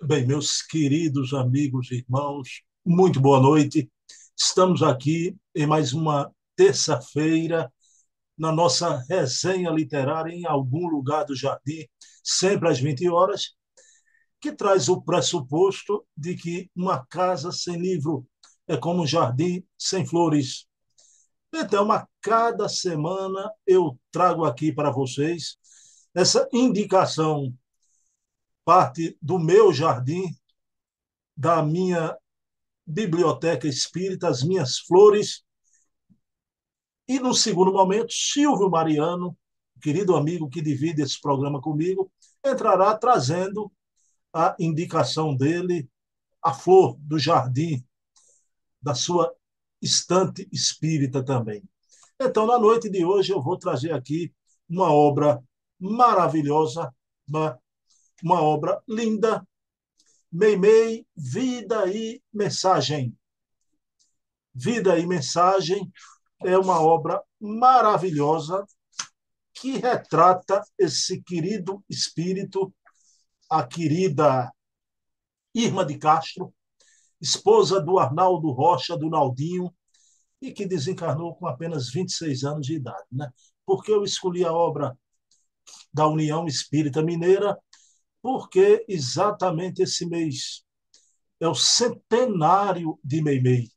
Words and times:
Bem, 0.00 0.24
meus 0.24 0.62
queridos 0.62 1.34
amigos 1.34 1.90
e 1.90 1.96
irmãos, 1.96 2.62
muito 2.86 3.20
boa 3.20 3.40
noite. 3.40 3.90
Estamos 4.38 4.80
aqui 4.80 5.36
em 5.52 5.66
mais 5.66 5.92
uma 5.92 6.32
terça-feira 6.54 7.70
na 8.38 8.52
nossa 8.52 9.04
resenha 9.08 9.70
literária 9.70 10.32
em 10.32 10.46
algum 10.46 10.86
lugar 10.86 11.24
do 11.24 11.34
jardim, 11.34 11.84
sempre 12.22 12.68
às 12.68 12.78
20 12.78 13.08
horas, 13.08 13.56
que 14.40 14.52
traz 14.52 14.88
o 14.88 15.02
pressuposto 15.02 16.06
de 16.16 16.36
que 16.36 16.70
uma 16.76 17.04
casa 17.06 17.50
sem 17.50 17.76
livro 17.76 18.24
é 18.68 18.76
como 18.76 19.02
um 19.02 19.06
jardim 19.06 19.64
sem 19.76 20.06
flores. 20.06 20.66
Então, 21.52 21.90
a 21.90 22.06
cada 22.20 22.68
semana 22.68 23.50
eu 23.66 23.98
trago 24.12 24.44
aqui 24.44 24.72
para 24.72 24.92
vocês 24.92 25.56
essa 26.14 26.48
indicação 26.52 27.52
parte 28.68 29.16
do 29.22 29.38
meu 29.38 29.72
jardim, 29.72 30.24
da 31.34 31.62
minha 31.62 32.14
biblioteca 32.86 33.66
espírita, 33.66 34.28
as 34.28 34.42
minhas 34.42 34.80
flores. 34.80 35.42
E 37.08 37.18
no 37.18 37.32
segundo 37.32 37.72
momento, 37.72 38.12
Silvio 38.12 38.68
Mariano, 38.68 39.34
querido 39.80 40.14
amigo 40.14 40.50
que 40.50 40.60
divide 40.60 41.00
esse 41.00 41.18
programa 41.18 41.62
comigo, 41.62 42.12
entrará 42.44 42.94
trazendo 42.94 43.72
a 44.34 44.54
indicação 44.60 45.34
dele, 45.34 45.88
a 46.42 46.52
flor 46.52 46.94
do 47.00 47.18
jardim, 47.18 47.82
da 48.82 48.94
sua 48.94 49.34
estante 49.80 50.46
espírita 50.52 51.24
também. 51.24 51.64
Então, 52.20 52.46
na 52.46 52.58
noite 52.58 52.90
de 52.90 53.02
hoje, 53.02 53.32
eu 53.32 53.42
vou 53.42 53.56
trazer 53.56 53.94
aqui 53.94 54.30
uma 54.68 54.92
obra 54.92 55.42
maravilhosa, 55.80 56.94
uma 57.26 57.58
uma 58.22 58.42
obra 58.42 58.82
linda. 58.88 59.46
Meimei, 60.30 61.06
Vida 61.16 61.90
e 61.90 62.22
Mensagem. 62.32 63.16
Vida 64.54 64.98
e 64.98 65.06
Mensagem 65.06 65.90
é 66.44 66.58
uma 66.58 66.80
obra 66.80 67.22
maravilhosa 67.40 68.66
que 69.54 69.78
retrata 69.78 70.62
esse 70.78 71.22
querido 71.22 71.82
espírito, 71.88 72.72
a 73.50 73.66
querida 73.66 74.52
Irma 75.54 75.84
de 75.84 75.98
Castro, 75.98 76.54
esposa 77.20 77.80
do 77.80 77.98
Arnaldo 77.98 78.50
Rocha, 78.52 78.96
do 78.96 79.08
Naldinho, 79.08 79.74
e 80.40 80.52
que 80.52 80.66
desencarnou 80.66 81.34
com 81.34 81.46
apenas 81.46 81.90
26 81.90 82.44
anos 82.44 82.66
de 82.66 82.74
idade. 82.74 83.06
Né? 83.10 83.28
Porque 83.66 83.90
eu 83.90 84.04
escolhi 84.04 84.44
a 84.44 84.52
obra 84.52 84.96
da 85.92 86.06
União 86.06 86.46
Espírita 86.46 87.02
Mineira 87.02 87.58
porque 88.28 88.84
exatamente 88.86 89.80
esse 89.80 90.04
mês 90.04 90.62
é 91.40 91.48
o 91.48 91.54
centenário 91.54 93.00
de 93.02 93.22
Meimei. 93.22 93.70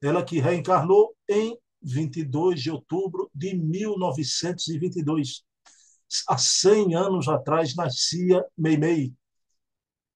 Ela 0.00 0.24
que 0.24 0.38
reencarnou 0.38 1.16
em 1.28 1.58
22 1.82 2.62
de 2.62 2.70
outubro 2.70 3.28
de 3.34 3.56
1922. 3.56 5.42
Há 6.28 6.38
100 6.38 6.94
anos 6.94 7.26
atrás 7.26 7.74
nascia 7.74 8.44
Meimei 8.56 9.12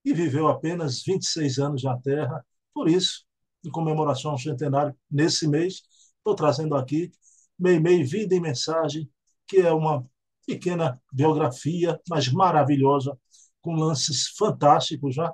e 0.05 0.15
viveu 0.15 0.47
apenas 0.47 1.03
26 1.03 1.59
anos 1.59 1.83
na 1.83 1.99
Terra. 1.99 2.47
Por 2.73 2.89
isso, 2.89 3.25
em 3.65 3.71
comemoração 3.73 4.31
ao 4.31 4.39
centenário, 4.39 4.97
nesse 5.11 5.49
mês, 5.49 5.83
estou 6.19 6.37
trazendo 6.37 6.77
aqui 6.77 7.11
Meimei 7.59 8.05
Vida 8.05 8.37
e 8.37 8.41
Mensagem, 8.41 9.11
que 9.49 9.57
é 9.57 9.73
uma 9.73 10.09
pequena 10.47 11.03
biografia, 11.13 12.01
mas 12.09 12.29
maravilhosa, 12.29 13.19
com 13.63 13.75
lances 13.75 14.29
fantásticos 14.37 15.15
já. 15.15 15.33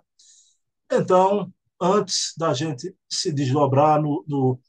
Então, 0.90 1.52
antes 1.80 2.34
da 2.36 2.54
gente 2.54 2.94
se 3.10 3.32
desdobrar 3.32 4.00
no, 4.00 4.24
no, 4.28 4.60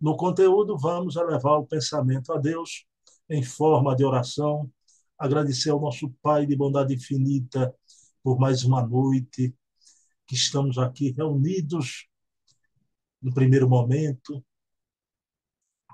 no 0.00 0.16
conteúdo, 0.16 0.78
vamos 0.78 1.16
elevar 1.16 1.58
o 1.58 1.66
pensamento 1.66 2.32
a 2.32 2.38
Deus 2.38 2.86
em 3.28 3.42
forma 3.42 3.94
de 3.94 4.04
oração, 4.04 4.70
agradecer 5.18 5.70
ao 5.70 5.80
nosso 5.80 6.10
Pai 6.22 6.46
de 6.46 6.56
bondade 6.56 6.94
infinita 6.94 7.74
por 8.22 8.38
mais 8.38 8.64
uma 8.64 8.86
noite 8.86 9.54
que 10.26 10.34
estamos 10.34 10.78
aqui 10.78 11.10
reunidos 11.12 12.06
no 13.20 13.32
primeiro 13.32 13.68
momento, 13.68 14.44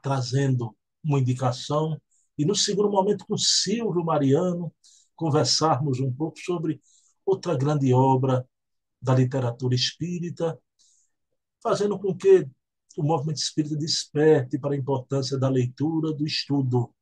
trazendo 0.02 0.76
uma 1.02 1.18
indicação 1.18 2.00
e 2.36 2.44
no 2.44 2.54
segundo 2.54 2.90
momento 2.90 3.24
com 3.26 3.38
Silvio 3.38 4.04
Mariano 4.04 4.72
conversarmos 5.14 6.00
um 6.00 6.12
pouco 6.12 6.38
sobre 6.38 6.80
outra 7.24 7.56
grande 7.56 7.92
obra 7.92 8.46
da 9.00 9.14
literatura 9.14 9.74
espírita, 9.74 10.58
fazendo 11.62 11.98
com 11.98 12.14
que 12.14 12.48
o 12.96 13.02
movimento 13.02 13.38
espírita 13.38 13.76
desperte 13.76 14.58
para 14.58 14.74
a 14.74 14.78
importância 14.78 15.38
da 15.38 15.48
leitura, 15.48 16.12
do 16.12 16.26
estudo. 16.26 16.92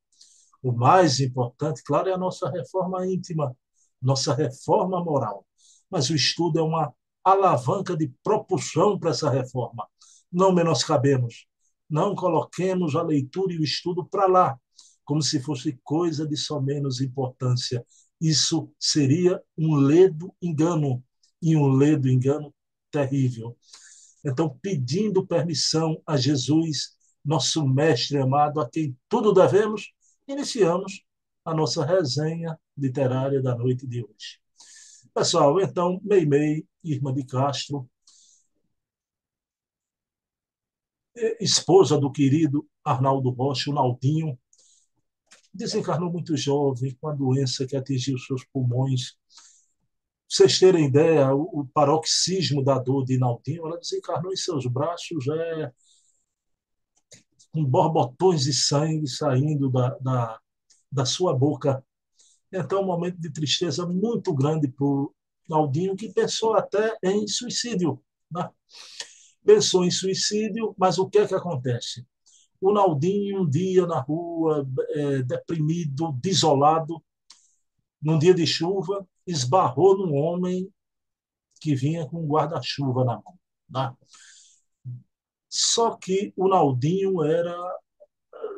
O 0.61 0.71
mais 0.71 1.19
importante, 1.19 1.83
claro, 1.83 2.09
é 2.09 2.13
a 2.13 2.17
nossa 2.17 2.49
reforma 2.49 3.05
íntima, 3.05 3.55
nossa 4.01 4.33
reforma 4.33 5.03
moral. 5.03 5.45
Mas 5.89 6.09
o 6.09 6.15
estudo 6.15 6.59
é 6.59 6.61
uma 6.61 6.93
alavanca 7.23 7.95
de 7.95 8.11
propulsão 8.23 8.99
para 8.99 9.11
essa 9.11 9.29
reforma. 9.29 9.87
Não 10.31 10.51
menoscabemos, 10.51 11.45
não 11.89 12.15
coloquemos 12.15 12.95
a 12.95 13.03
leitura 13.03 13.53
e 13.53 13.59
o 13.59 13.63
estudo 13.63 14.05
para 14.05 14.25
lá, 14.25 14.59
como 15.05 15.21
se 15.21 15.39
fosse 15.39 15.79
coisa 15.83 16.27
de 16.27 16.35
só 16.35 16.59
menos 16.59 17.01
importância. 17.01 17.85
Isso 18.19 18.71
seria 18.79 19.41
um 19.57 19.75
ledo 19.75 20.33
engano, 20.41 21.03
e 21.41 21.55
um 21.55 21.73
ledo 21.73 22.09
engano 22.09 22.53
terrível. 22.89 23.57
Então, 24.23 24.57
pedindo 24.61 25.27
permissão 25.27 26.01
a 26.05 26.15
Jesus, 26.15 26.95
nosso 27.23 27.67
mestre 27.67 28.17
amado, 28.17 28.61
a 28.61 28.69
quem 28.69 28.97
tudo 29.09 29.33
devemos, 29.33 29.91
iniciamos 30.27 31.03
a 31.43 31.53
nossa 31.53 31.85
resenha 31.85 32.57
literária 32.77 33.41
da 33.41 33.55
noite 33.55 33.85
de 33.85 34.01
hoje. 34.03 34.39
Pessoal, 35.13 35.59
então, 35.59 35.99
Meimei, 36.03 36.65
Irmã 36.83 37.13
de 37.13 37.25
Castro, 37.25 37.89
esposa 41.39 41.97
do 41.97 42.11
querido 42.11 42.67
Arnaldo 42.83 43.29
Rocha, 43.29 43.69
o 43.69 43.73
Naldinho, 43.73 44.37
desencarnou 45.53 46.11
muito 46.11 46.35
jovem, 46.35 46.95
com 46.99 47.07
a 47.09 47.13
doença 47.13 47.65
que 47.67 47.75
atingiu 47.75 48.17
seus 48.17 48.43
pulmões. 48.45 49.15
vocês 50.29 50.59
terem 50.59 50.87
ideia, 50.87 51.33
o, 51.33 51.67
paroxismo 51.73 52.63
da 52.63 52.79
dor 52.79 53.05
de 53.05 53.17
Naldinho, 53.17 53.67
ela 53.67 53.77
desencarnou 53.77 54.33
em 54.33 54.35
seus 54.35 54.65
braços 54.65 55.27
é, 55.27 55.71
com 57.51 57.63
borbotões 57.63 58.43
de 58.43 58.53
sangue 58.53 59.07
saindo 59.07 59.69
da, 59.69 59.89
da, 59.99 60.39
da 60.91 61.05
sua 61.05 61.37
boca. 61.37 61.85
Então, 62.51 62.81
um 62.81 62.85
momento 62.85 63.19
de 63.19 63.31
tristeza 63.31 63.85
muito 63.85 64.33
grande 64.33 64.67
para 64.67 64.85
o 64.85 65.13
Naldinho, 65.49 65.95
que 65.95 66.11
pensou 66.11 66.55
até 66.55 66.97
em 67.03 67.27
suicídio. 67.27 68.01
Né? 68.31 68.49
Pensou 69.45 69.85
em 69.85 69.91
suicídio, 69.91 70.73
mas 70.77 70.97
o 70.97 71.07
que 71.07 71.19
é 71.19 71.27
que 71.27 71.35
acontece? 71.35 72.05
O 72.63 72.71
Naldinho, 72.71 73.41
um 73.41 73.49
dia 73.49 73.85
na 73.85 73.99
rua, 73.99 74.65
é, 74.91 75.21
deprimido, 75.23 76.13
desolado, 76.13 77.03
num 78.01 78.17
dia 78.17 78.33
de 78.33 78.47
chuva, 78.47 79.05
esbarrou 79.27 79.97
num 79.97 80.15
homem 80.15 80.71
que 81.59 81.75
vinha 81.75 82.07
com 82.07 82.23
um 82.23 82.27
guarda-chuva 82.27 83.03
na 83.03 83.15
mão. 83.15 83.37
Né? 83.69 83.93
Só 85.49 85.97
que 85.97 86.33
o 86.37 86.47
Naldinho 86.47 87.21
era 87.21 87.53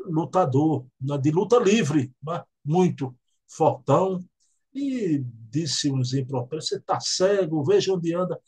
lutador, 0.06 0.86
né? 1.02 1.18
de 1.18 1.32
luta 1.32 1.58
livre, 1.58 2.14
né? 2.22 2.44
muito 2.64 3.16
fortão, 3.48 4.24
e 4.72 5.24
disse 5.50 5.92
uns 5.92 6.14
impropérios, 6.14 6.68
você 6.68 6.78
está 6.78 7.00
cego, 7.00 7.64
veja 7.64 7.92
onde 7.92 8.14
anda. 8.14 8.40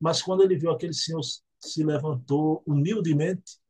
Mas 0.00 0.20
quando 0.20 0.42
ele 0.42 0.56
viu 0.56 0.72
aquele 0.72 0.94
senhor 0.94 1.20
se 1.60 1.84
levantou 1.84 2.64
humildemente 2.66 3.62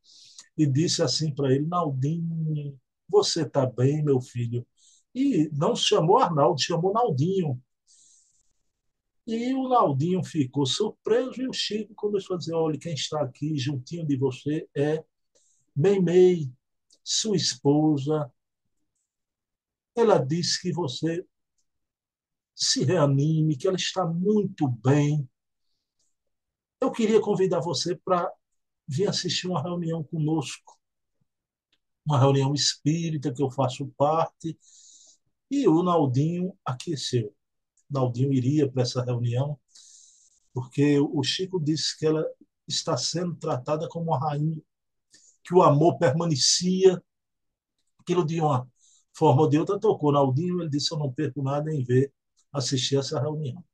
e 0.56 0.66
disse 0.66 1.02
assim 1.02 1.34
para 1.34 1.52
ele: 1.52 1.66
Naldinho, 1.66 2.78
você 3.08 3.42
está 3.42 3.66
bem, 3.66 4.02
meu 4.04 4.20
filho? 4.20 4.66
E 5.14 5.48
não 5.52 5.76
chamou 5.76 6.18
Arnaldo, 6.18 6.60
chamou 6.60 6.92
Naldinho. 6.92 7.60
E 9.26 9.54
o 9.54 9.68
Naldinho 9.68 10.22
ficou 10.22 10.66
surpreso 10.66 11.40
e 11.40 11.48
o 11.48 11.52
Chico 11.52 11.94
começou 11.94 12.36
a 12.36 12.38
dizer: 12.38 12.54
olha, 12.54 12.78
quem 12.78 12.94
está 12.94 13.22
aqui 13.22 13.56
juntinho 13.56 14.06
de 14.06 14.16
você 14.16 14.68
é 14.76 15.04
Meimei, 15.74 16.52
sua 17.02 17.36
esposa. 17.36 18.30
Ela 19.96 20.18
disse 20.18 20.60
que 20.60 20.72
você 20.72 21.24
se 22.54 22.84
reanime, 22.84 23.56
que 23.56 23.66
ela 23.66 23.76
está 23.76 24.06
muito 24.06 24.68
bem. 24.68 25.28
Eu 26.80 26.92
queria 26.92 27.20
convidar 27.20 27.60
você 27.60 27.96
para 27.96 28.30
vir 28.88 29.08
assistir 29.08 29.46
uma 29.48 29.62
reunião 29.62 30.02
conosco, 30.04 30.78
uma 32.06 32.18
reunião 32.18 32.54
espírita 32.54 33.32
que 33.32 33.42
eu 33.42 33.50
faço 33.50 33.86
parte, 33.96 34.58
e 35.50 35.66
o 35.68 35.82
Naldinho 35.82 36.56
aqueceu. 36.64 37.34
Naldinho 37.90 38.32
iria 38.32 38.70
para 38.70 38.82
essa 38.82 39.02
reunião. 39.04 39.58
porque 40.52 40.98
o 41.00 41.22
Chico 41.22 41.60
disse 41.60 41.98
que 41.98 42.06
ela 42.06 42.24
está 42.68 42.96
sendo 42.96 43.34
tratada 43.36 43.88
como 43.88 44.06
uma 44.12 44.18
rainha, 44.18 44.60
que 45.44 45.54
o 45.54 45.62
amor 45.62 45.98
permanecia, 45.98 47.02
aquilo 48.00 48.24
de 48.24 48.40
uma 48.40 48.68
forma 49.12 49.42
ou 49.42 49.48
de 49.48 49.58
outra 49.58 49.78
tocou 49.78 50.12
na 50.12 50.18
Aldinho, 50.18 50.60
ele 50.60 50.70
disse, 50.70 50.92
eu 50.92 50.98
não 50.98 51.12
perco 51.12 51.42
nada 51.42 51.72
em 51.72 51.84
ver, 51.84 52.12
assistir 52.52 52.96
essa 52.98 53.20
reunião. 53.20 53.64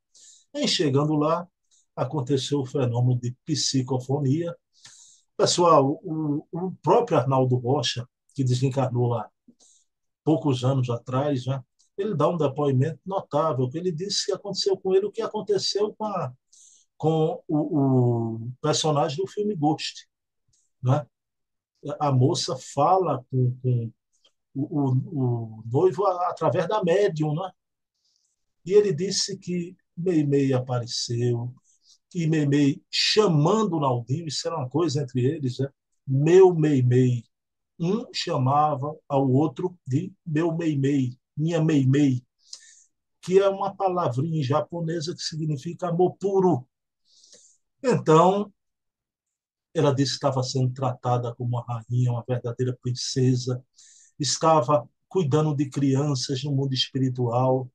Em 0.55 0.67
chegando 0.67 1.15
lá, 1.15 1.49
aconteceu 1.97 2.61
o 2.61 2.67
fenômeno 2.67 3.21
de 3.21 3.37
psicofonia. 3.45 4.57
Pessoal, 5.41 5.99
o, 6.05 6.47
o 6.53 6.73
próprio 6.83 7.17
Arnaldo 7.17 7.57
Rocha, 7.57 8.07
que 8.35 8.45
desencarnou 8.45 9.15
há 9.15 9.27
poucos 10.23 10.65
anos 10.65 10.91
atrás, 10.91 11.47
né, 11.47 11.65
ele 11.97 12.15
dá 12.15 12.29
um 12.29 12.37
depoimento 12.37 13.01
notável, 13.07 13.67
que 13.71 13.79
ele 13.79 13.91
disse 13.91 14.27
que 14.27 14.33
aconteceu 14.33 14.77
com 14.77 14.95
ele 14.95 15.07
o 15.07 15.11
que 15.11 15.23
aconteceu 15.23 15.95
com, 15.95 16.05
a, 16.05 16.31
com 16.99 17.43
o, 17.49 17.57
o, 17.57 18.53
personagem 18.61 19.17
do 19.17 19.27
filme 19.27 19.57
Ghost. 19.57 20.07
Né? 20.83 21.07
A 21.99 22.13
moça 22.13 22.55
fala 22.75 23.25
com, 23.31 23.57
com 23.63 23.91
o, 24.55 24.91
o, 24.91 25.63
noivo 25.65 26.07
através 26.07 26.69
da 26.69 26.85
médium. 26.85 27.35
Né? 27.35 27.51
E 28.67 28.73
ele 28.75 28.93
disse 28.93 29.39
que 29.39 29.75
Meimei 29.97 30.53
apareceu, 30.53 31.51
e 32.15 32.27
Meimei 32.27 32.83
chamando 32.91 33.77
o 33.77 33.81
Naldinho, 33.81 34.27
isso 34.27 34.47
era 34.47 34.57
uma 34.57 34.69
coisa 34.69 35.03
entre 35.03 35.25
eles, 35.25 35.59
né? 35.59 35.69
meu 36.07 36.55
Meimei. 36.55 37.25
Um 37.79 38.07
chamava 38.13 38.95
ao 39.09 39.31
outro 39.31 39.79
de 39.87 40.13
meu 40.27 40.55
Meimei, 40.57 41.17
minha 41.37 41.63
Meimei, 41.63 42.23
que 43.23 43.39
é 43.39 43.49
uma 43.49 43.75
palavrinha 43.75 44.43
japonesa 44.43 45.15
que 45.15 45.23
significa 45.23 45.89
amor 45.89 46.17
puro. 46.17 46.67
Então, 47.83 48.53
ela 49.73 49.95
disse 49.95 50.13
que 50.13 50.17
estava 50.17 50.43
sendo 50.43 50.73
tratada 50.73 51.35
como 51.35 51.51
uma 51.57 51.65
rainha, 51.65 52.13
uma 52.13 52.25
verdadeira 52.27 52.77
princesa, 52.83 53.65
estava 54.19 54.89
cuidando 55.09 55.55
de 55.55 55.69
crianças 55.69 56.43
no 56.45 56.53
mundo 56.53 56.75
espiritual, 56.75 57.71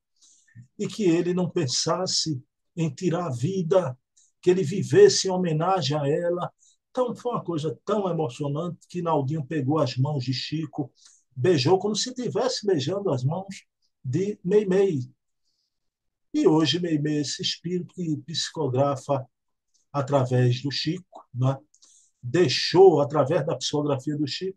e 0.78 0.86
que 0.86 1.04
ele 1.04 1.34
não 1.34 1.48
pensasse 1.48 2.42
em 2.76 2.90
tirar 2.90 3.26
a 3.26 3.30
vida, 3.30 3.98
que 4.46 4.50
ele 4.50 4.62
vivesse 4.62 5.26
em 5.26 5.30
homenagem 5.32 5.98
a 5.98 6.08
ela. 6.08 6.52
Então 6.92 7.16
foi 7.16 7.32
uma 7.32 7.42
coisa 7.42 7.76
tão 7.84 8.08
emocionante 8.08 8.78
que 8.88 9.02
Naldinho 9.02 9.44
pegou 9.44 9.80
as 9.80 9.96
mãos 9.96 10.22
de 10.22 10.32
Chico, 10.32 10.92
beijou 11.34 11.80
como 11.80 11.96
se 11.96 12.10
estivesse 12.10 12.64
beijando 12.64 13.10
as 13.10 13.24
mãos 13.24 13.64
de 14.04 14.38
Meimei. 14.44 15.00
E 16.32 16.46
hoje 16.46 16.78
Meimei, 16.78 17.22
esse 17.22 17.42
espírito 17.42 17.92
que 17.92 18.16
psicografa 18.18 19.26
através 19.92 20.62
do 20.62 20.70
Chico, 20.70 21.26
né? 21.34 21.58
deixou, 22.22 23.00
através 23.00 23.44
da 23.44 23.56
psicografia 23.56 24.16
do 24.16 24.28
Chico, 24.28 24.56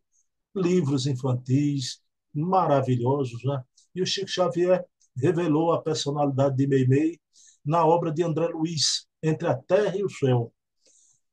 livros 0.55 1.07
infantis 1.07 1.99
maravilhosos. 2.31 3.43
Né? 3.43 3.63
E 3.95 4.03
o 4.03 4.05
Chico 4.05 4.29
Xavier 4.29 4.85
revelou 5.17 5.71
a 5.71 5.81
personalidade 5.81 6.55
de 6.55 6.67
Meimei 6.67 7.19
na 7.65 7.83
obra 7.83 8.11
de 8.11 8.21
André 8.21 8.49
Luiz, 8.49 9.08
Entre 9.21 9.47
a 9.47 9.55
Terra 9.55 9.95
e 9.97 10.03
o 10.03 10.09
Céu. 10.09 10.53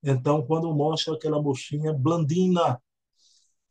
Então, 0.02 0.44
quando 0.46 0.72
mostra 0.74 1.14
aquela 1.14 1.40
mocinha 1.40 1.92
blandina, 1.92 2.80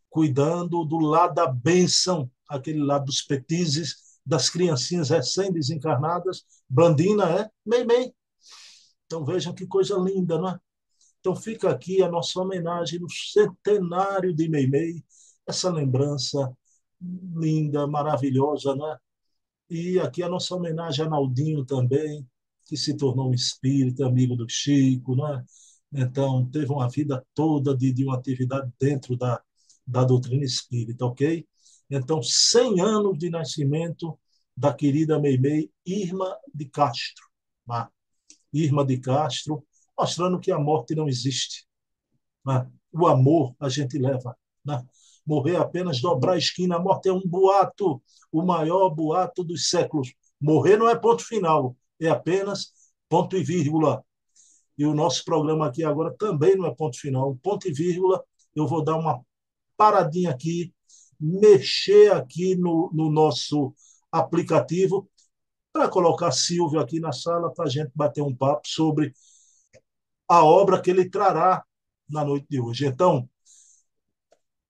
cuidando 0.10 0.84
do 0.86 1.00
lado 1.00 1.36
da 1.36 1.48
bênção, 1.48 2.30
aquele 2.50 2.84
lado 2.84 3.06
dos 3.06 3.22
petizes, 3.22 4.20
das 4.26 4.50
criancinhas 4.50 5.10
recém-desencarnadas, 5.10 6.44
blandina 6.68 7.30
é 7.30 7.50
Meimei. 7.66 8.14
Então, 9.06 9.24
vejam 9.24 9.54
que 9.54 9.68
coisa 9.68 9.98
linda, 9.98 10.38
não 10.38 10.50
é? 10.50 10.60
Então, 11.20 11.36
fica 11.36 11.70
aqui 11.70 12.02
a 12.02 12.10
nossa 12.10 12.40
homenagem 12.40 13.00
no 13.00 13.10
centenário 13.10 14.34
de 14.34 14.50
Meimei, 14.50 15.04
essa 15.48 15.70
lembrança 15.72 16.52
linda, 17.02 17.86
maravilhosa, 17.88 18.76
né? 18.76 18.98
E 19.70 20.00
aqui 20.00 20.22
a 20.24 20.30
nossa 20.30 20.56
homenagem 20.56 21.06
a 21.06 21.10
Naldinho 21.10 21.66
também, 21.66 22.28
que 22.66 22.78
se 22.78 22.96
tornou 22.98 23.30
um 23.30 23.34
espírito, 23.34 24.04
amigo 24.04 24.36
do 24.36 24.48
Chico, 24.50 25.16
né? 25.16 25.44
Então, 25.94 26.50
teve 26.50 26.72
uma 26.72 26.90
vida 26.90 27.26
toda 27.34 27.76
de, 27.76 27.94
de 27.94 28.04
uma 28.04 28.18
atividade 28.18 28.72
dentro 28.80 29.16
da, 29.16 29.42
da 29.88 30.04
doutrina 30.04 30.44
espírita, 30.44 31.06
ok? 31.06 31.48
Então, 31.90 32.22
100 32.22 32.82
anos 32.82 33.18
de 33.18 33.30
nascimento 33.30 34.18
da 34.58 34.74
querida 34.74 35.20
Meimei 35.20 35.72
Irma 35.86 36.38
de 36.54 36.66
Castro. 36.66 37.26
Né? 37.68 37.88
Irma 38.54 38.86
de 38.86 38.98
Castro, 38.98 39.66
mostrando 39.98 40.40
que 40.40 40.52
a 40.52 40.60
morte 40.60 40.96
não 40.96 41.08
existe. 41.08 41.66
Né? 42.46 42.70
O 42.92 43.08
amor 43.08 43.56
a 43.60 43.70
gente 43.70 43.98
leva. 43.98 44.36
Né? 44.64 44.84
Morrer 45.26 45.58
apenas 45.58 46.02
dobrar 46.02 46.34
a 46.34 46.38
esquina, 46.38 46.76
a 46.76 46.80
morte 46.80 47.10
é 47.10 47.14
um 47.14 47.22
boato, 47.26 48.02
o 48.32 48.44
maior 48.44 48.90
boato 48.90 49.44
dos 49.44 49.70
séculos. 49.70 50.14
Morrer 50.40 50.78
não 50.78 50.90
é 50.90 50.96
ponto 50.96 51.24
final, 51.24 51.76
é 52.00 52.08
apenas 52.08 52.72
ponto 53.10 53.38
e 53.38 53.44
vírgula. 53.44 54.04
E 54.78 54.86
o 54.86 54.94
nosso 54.94 55.24
programa 55.24 55.68
aqui 55.68 55.84
agora 55.84 56.14
também 56.18 56.56
não 56.56 56.66
é 56.66 56.76
ponto 56.76 57.00
final, 57.00 57.36
ponto 57.42 57.68
e 57.68 57.74
vírgula. 57.74 58.24
Eu 58.54 58.68
vou 58.68 58.84
dar 58.84 58.98
uma 58.98 59.22
paradinha 59.78 60.32
aqui, 60.32 60.74
mexer 61.20 62.12
aqui 62.12 62.56
no, 62.56 62.90
no 62.94 63.10
nosso 63.10 63.74
aplicativo 64.12 65.10
para 65.72 65.90
colocar 65.90 66.32
Silvio 66.32 66.80
aqui 66.80 67.00
na 67.00 67.12
sala 67.12 67.54
para 67.54 67.66
a 67.66 67.70
gente 67.70 67.92
bater 67.94 68.22
um 68.22 68.36
papo 68.36 68.68
sobre 68.68 69.14
a 70.28 70.44
obra 70.44 70.82
que 70.82 70.90
ele 70.90 71.10
trará 71.10 71.64
na 72.10 72.24
noite 72.24 72.48
de 72.50 72.60
hoje. 72.60 72.86
Então, 72.86 73.30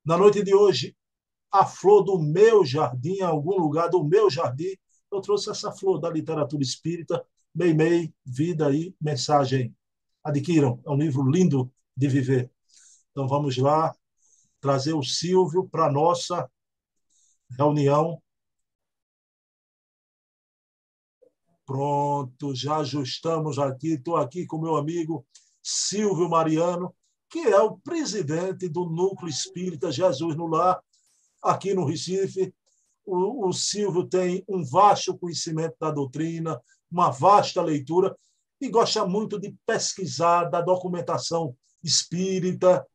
na 0.03 0.17
noite 0.17 0.43
de 0.43 0.53
hoje, 0.53 0.95
a 1.51 1.65
flor 1.65 2.03
do 2.03 2.19
meu 2.19 2.65
jardim, 2.65 3.17
em 3.17 3.21
algum 3.21 3.57
lugar 3.57 3.89
do 3.89 4.03
meu 4.03 4.29
jardim, 4.29 4.75
eu 5.15 5.21
trouxe 5.21 5.49
essa 5.49 5.71
flor 5.71 5.99
da 5.99 6.09
literatura 6.09 6.61
espírita, 6.61 7.25
Meimei, 7.53 8.13
Vida 8.25 8.73
e 8.73 8.95
Mensagem. 8.99 9.75
Adquiram, 10.23 10.81
é 10.85 10.89
um 10.89 10.97
livro 10.97 11.29
lindo 11.29 11.71
de 11.95 12.07
viver. 12.07 12.51
Então 13.11 13.27
vamos 13.27 13.57
lá 13.57 13.95
trazer 14.59 14.93
o 14.93 15.03
Silvio 15.03 15.69
para 15.69 15.85
a 15.85 15.91
nossa 15.91 16.49
reunião. 17.57 18.21
Pronto, 21.65 22.53
já 22.53 22.77
ajustamos 22.77 23.57
aqui. 23.57 23.93
Estou 23.93 24.17
aqui 24.17 24.45
com 24.45 24.59
meu 24.59 24.75
amigo 24.75 25.25
Silvio 25.63 26.29
Mariano, 26.29 26.93
que 27.29 27.39
é 27.39 27.59
o 27.59 27.77
presidente 27.77 28.67
do 28.67 28.85
Núcleo 28.85 29.29
Espírita 29.29 29.91
Jesus 29.91 30.35
no 30.35 30.47
Lar, 30.47 30.79
aqui 31.41 31.73
no 31.73 31.85
Recife. 31.85 32.53
O, 33.05 33.47
o 33.47 33.53
Silvio 33.53 34.05
tem 34.05 34.43
um 34.47 34.63
vasto 34.63 35.17
conhecimento 35.17 35.75
da 35.79 35.91
doutrina, 35.91 36.59
uma 36.91 37.11
vasta 37.11 37.61
leitura 37.61 38.15
e 38.59 38.69
gosta 38.69 39.05
muito 39.05 39.39
de 39.39 39.55
pesquisar 39.65 40.45
da 40.45 40.61
documentação 40.61 41.55
espírita. 41.83 42.85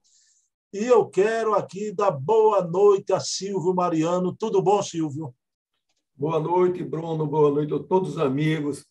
E 0.72 0.84
eu 0.84 1.06
quero 1.06 1.54
aqui 1.54 1.92
dar 1.92 2.10
boa 2.10 2.64
noite 2.64 3.12
a 3.12 3.20
Silvio 3.20 3.74
Mariano. 3.74 4.34
Tudo 4.36 4.62
bom, 4.62 4.82
Silvio? 4.82 5.34
Boa 6.14 6.38
noite, 6.38 6.82
Bruno. 6.84 7.26
Boa 7.26 7.50
noite 7.50 7.74
a 7.74 7.78
todos 7.78 8.10
os 8.10 8.18
amigos 8.18 8.84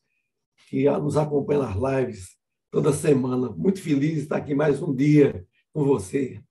que 0.68 0.90
nos 0.90 1.16
acompanham 1.16 1.64
nas 1.64 1.76
lives 1.76 2.38
toda 2.72 2.94
semana. 2.94 3.50
Muito 3.50 3.82
feliz 3.82 4.16
de 4.16 4.20
estar 4.22 4.38
aqui 4.38 4.54
mais 4.54 4.82
um 4.82 4.94
dia 4.94 5.46
com 5.74 5.84
você. 5.86 6.44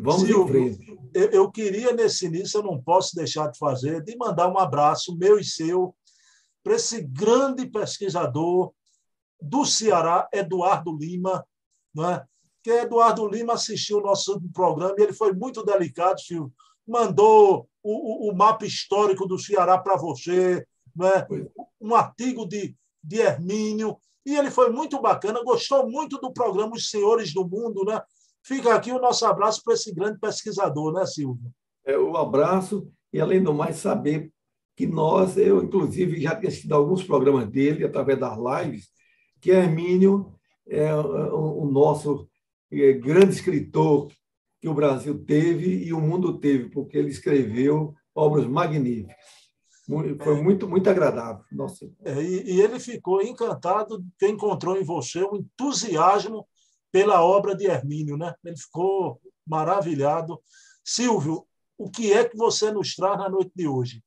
Vamos 0.00 0.22
Silvio, 0.22 0.58
em 0.58 0.74
frente. 0.74 0.98
Eu, 1.12 1.30
eu 1.30 1.50
queria, 1.50 1.92
nesse 1.92 2.26
início, 2.26 2.58
eu 2.58 2.62
não 2.62 2.80
posso 2.80 3.14
deixar 3.14 3.50
de 3.50 3.58
fazer, 3.58 4.02
de 4.02 4.16
mandar 4.16 4.48
um 4.48 4.58
abraço 4.58 5.16
meu 5.16 5.38
e 5.38 5.44
seu 5.44 5.94
para 6.62 6.74
esse 6.74 7.00
grande 7.02 7.66
pesquisador 7.66 8.72
do 9.40 9.64
Ceará, 9.64 10.28
Eduardo 10.32 10.96
Lima, 10.96 11.44
não 11.94 12.10
é? 12.10 12.24
que 12.62 12.70
Eduardo 12.70 13.26
Lima 13.26 13.54
assistiu 13.54 13.98
o 13.98 14.02
nosso 14.02 14.40
programa 14.52 14.94
e 14.98 15.02
ele 15.02 15.12
foi 15.12 15.32
muito 15.32 15.64
delicado, 15.64 16.20
Silvio. 16.20 16.52
Mandou 16.86 17.68
o, 17.82 18.28
o, 18.28 18.30
o 18.30 18.36
mapa 18.36 18.66
histórico 18.66 19.26
do 19.26 19.38
Ceará 19.38 19.78
para 19.78 19.96
você, 19.96 20.66
não 20.94 21.06
é? 21.06 21.26
um 21.80 21.94
artigo 21.94 22.46
de, 22.46 22.76
de 23.02 23.20
Hermínio, 23.20 23.96
e 24.26 24.36
ele 24.36 24.50
foi 24.50 24.70
muito 24.70 25.00
bacana, 25.00 25.42
gostou 25.42 25.88
muito 25.88 26.18
do 26.18 26.32
programa 26.32 26.74
Os 26.74 26.90
Senhores 26.90 27.32
do 27.32 27.48
Mundo, 27.48 27.84
né? 27.84 28.02
Fica 28.42 28.74
aqui 28.74 28.90
o 28.92 29.00
nosso 29.00 29.26
abraço 29.26 29.62
para 29.64 29.74
esse 29.74 29.92
grande 29.94 30.18
pesquisador, 30.18 30.92
né, 30.92 31.04
Silvio? 31.06 31.50
É, 31.84 31.96
o 31.98 32.16
abraço 32.16 32.90
e, 33.12 33.20
além 33.20 33.42
do 33.42 33.52
mais, 33.52 33.76
saber 33.76 34.32
que 34.76 34.86
nós, 34.86 35.36
eu, 35.36 35.62
inclusive, 35.62 36.20
já 36.20 36.36
tinha 36.36 36.48
assistido 36.48 36.72
alguns 36.72 37.02
programas 37.02 37.48
dele, 37.48 37.84
através 37.84 38.18
das 38.18 38.38
lives, 38.38 38.88
que 39.40 39.50
Hermínio 39.50 40.34
é 40.66 40.94
o, 40.94 41.62
o 41.62 41.70
nosso 41.70 42.28
é, 42.70 42.92
grande 42.92 43.34
escritor 43.34 44.08
que 44.60 44.68
o 44.68 44.74
Brasil 44.74 45.24
teve 45.24 45.84
e 45.84 45.92
o 45.92 46.00
mundo 46.00 46.38
teve, 46.38 46.68
porque 46.70 46.98
ele 46.98 47.08
escreveu 47.08 47.94
obras 48.14 48.46
magníficas. 48.46 49.16
Foi 50.22 50.42
muito, 50.42 50.68
muito 50.68 50.90
agradável. 50.90 51.42
Nossa. 51.50 51.90
É, 52.04 52.22
e, 52.22 52.56
e, 52.56 52.60
ele 52.60 52.78
ficou 52.78 53.22
encantado 53.22 54.04
que 54.18 54.28
encontrou 54.28 54.76
em 54.76 54.84
você 54.84 55.24
um 55.24 55.36
entusiasmo 55.36 56.46
pela 56.90 57.24
obra 57.24 57.54
de 57.54 57.66
Hermínio, 57.66 58.16
né? 58.16 58.34
Ele 58.44 58.56
ficou 58.56 59.20
maravilhado. 59.46 60.40
Silvio, 60.84 61.46
o 61.76 61.90
que 61.90 62.12
é 62.12 62.28
que 62.28 62.36
você 62.36 62.70
nos 62.70 62.94
traz 62.94 63.18
na 63.18 63.28
noite 63.28 63.52
de 63.54 63.66
hoje? 63.66 64.02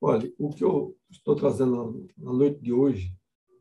Olha, 0.00 0.32
o 0.38 0.50
que 0.50 0.62
eu 0.62 0.96
estou 1.10 1.34
trazendo 1.34 2.08
na 2.16 2.32
noite 2.32 2.60
de 2.60 2.72
hoje 2.72 3.12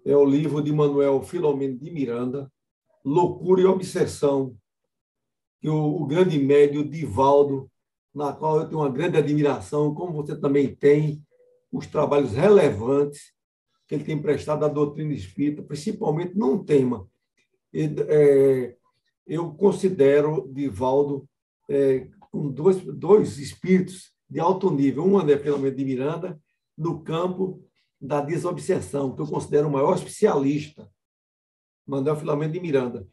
é 0.05 0.15
o 0.15 0.25
livro 0.25 0.61
de 0.61 0.71
Manuel 0.71 1.21
Filomeno 1.21 1.77
de 1.77 1.91
Miranda, 1.91 2.51
Loucura 3.03 3.61
e 3.61 3.65
Obsessão, 3.65 4.55
que 5.59 5.67
o, 5.67 6.01
o 6.01 6.05
grande 6.05 6.37
médio 6.37 6.87
Divaldo, 6.87 7.69
na 8.13 8.33
qual 8.33 8.57
eu 8.57 8.67
tenho 8.67 8.79
uma 8.79 8.89
grande 8.89 9.17
admiração, 9.17 9.93
como 9.93 10.13
você 10.13 10.39
também 10.39 10.75
tem, 10.75 11.23
os 11.71 11.87
trabalhos 11.87 12.31
relevantes 12.33 13.33
que 13.87 13.95
ele 13.95 14.03
tem 14.03 14.21
prestado 14.21 14.65
à 14.65 14.67
doutrina 14.67 15.13
espírita, 15.13 15.63
principalmente 15.63 16.37
num 16.37 16.63
tema. 16.63 17.07
E, 17.77 17.93
é, 18.07 18.75
eu 19.27 19.53
considero 19.53 20.51
Divaldo 20.51 21.29
é, 21.69 22.07
com 22.31 22.49
dois, 22.49 22.83
dois 22.83 23.37
espíritos 23.37 24.11
de 24.27 24.39
alto 24.39 24.71
nível. 24.71 25.05
Um 25.05 25.21
é 25.29 25.37
Filomeno 25.37 25.75
de 25.75 25.85
Miranda, 25.85 26.41
no 26.75 27.03
campo 27.03 27.63
da 28.01 28.19
desobsessão, 28.19 29.15
que 29.15 29.21
eu 29.21 29.27
considero 29.27 29.67
o 29.67 29.71
maior 29.71 29.95
especialista, 29.95 30.89
Manuel 31.85 32.15
Filomeno 32.15 32.51
de 32.51 32.59
Miranda. 32.59 33.07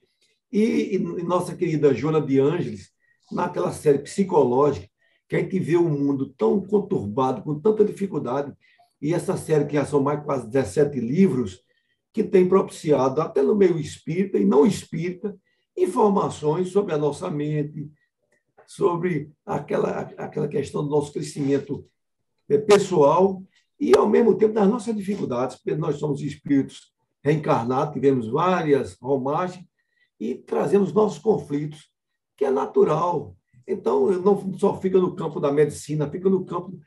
E, 0.51 0.95
e 0.95 0.99
nossa 0.99 1.55
querida 1.55 1.93
Joana 1.93 2.23
de 2.23 2.41
Ângeles, 2.41 2.91
naquela 3.31 3.71
série 3.71 3.99
psicológica, 3.99 4.89
que 5.29 5.37
a 5.37 5.41
gente 5.41 5.59
vê 5.59 5.77
o 5.77 5.85
um 5.85 5.91
mundo 5.91 6.33
tão 6.39 6.59
conturbado, 6.65 7.43
com 7.43 7.61
tanta 7.61 7.85
dificuldade, 7.85 8.51
e 9.01 9.13
essa 9.13 9.37
série, 9.37 9.67
que 9.67 9.75
já 9.75 9.85
são 9.85 10.03
mais 10.03 10.25
quase 10.25 10.49
17 10.49 10.99
livros, 11.01 11.64
que 12.15 12.23
tem 12.23 12.49
propiciado, 12.49 13.21
até 13.21 13.43
no 13.43 13.57
meio 13.57 13.77
espírita 13.77 14.39
e 14.39 14.45
não 14.45 14.65
espírita, 14.65 15.37
informações 15.77 16.69
sobre 16.69 16.95
a 16.95 16.97
nossa 16.97 17.29
mente, 17.29 17.91
sobre 18.69 19.33
aquela, 19.45 19.99
aquela 20.17 20.47
questão 20.47 20.85
do 20.85 20.91
nosso 20.91 21.13
crescimento 21.13 21.85
eh, 22.49 22.57
pessoal 22.57 23.43
e, 23.81 23.97
ao 23.97 24.09
mesmo 24.09 24.39
tempo, 24.39 24.55
das 24.55 24.69
nossas 24.69 24.95
dificuldades, 24.95 25.57
porque 25.57 25.75
nós 25.75 25.97
somos 25.97 26.21
espíritos 26.21 26.95
reencarnados, 27.21 27.95
tivemos 27.95 28.29
várias 28.29 28.95
romagens 28.95 29.67
e 30.21 30.37
trazemos 30.37 30.93
nossos 30.93 31.19
conflitos, 31.19 31.91
que 32.37 32.45
é 32.45 32.51
natural. 32.51 33.37
Então, 33.67 34.13
não 34.21 34.57
só 34.57 34.81
fica 34.81 35.01
no 35.01 35.17
campo 35.17 35.41
da 35.41 35.51
medicina, 35.51 36.09
fica 36.09 36.31
no 36.31 36.45
campo 36.45 36.79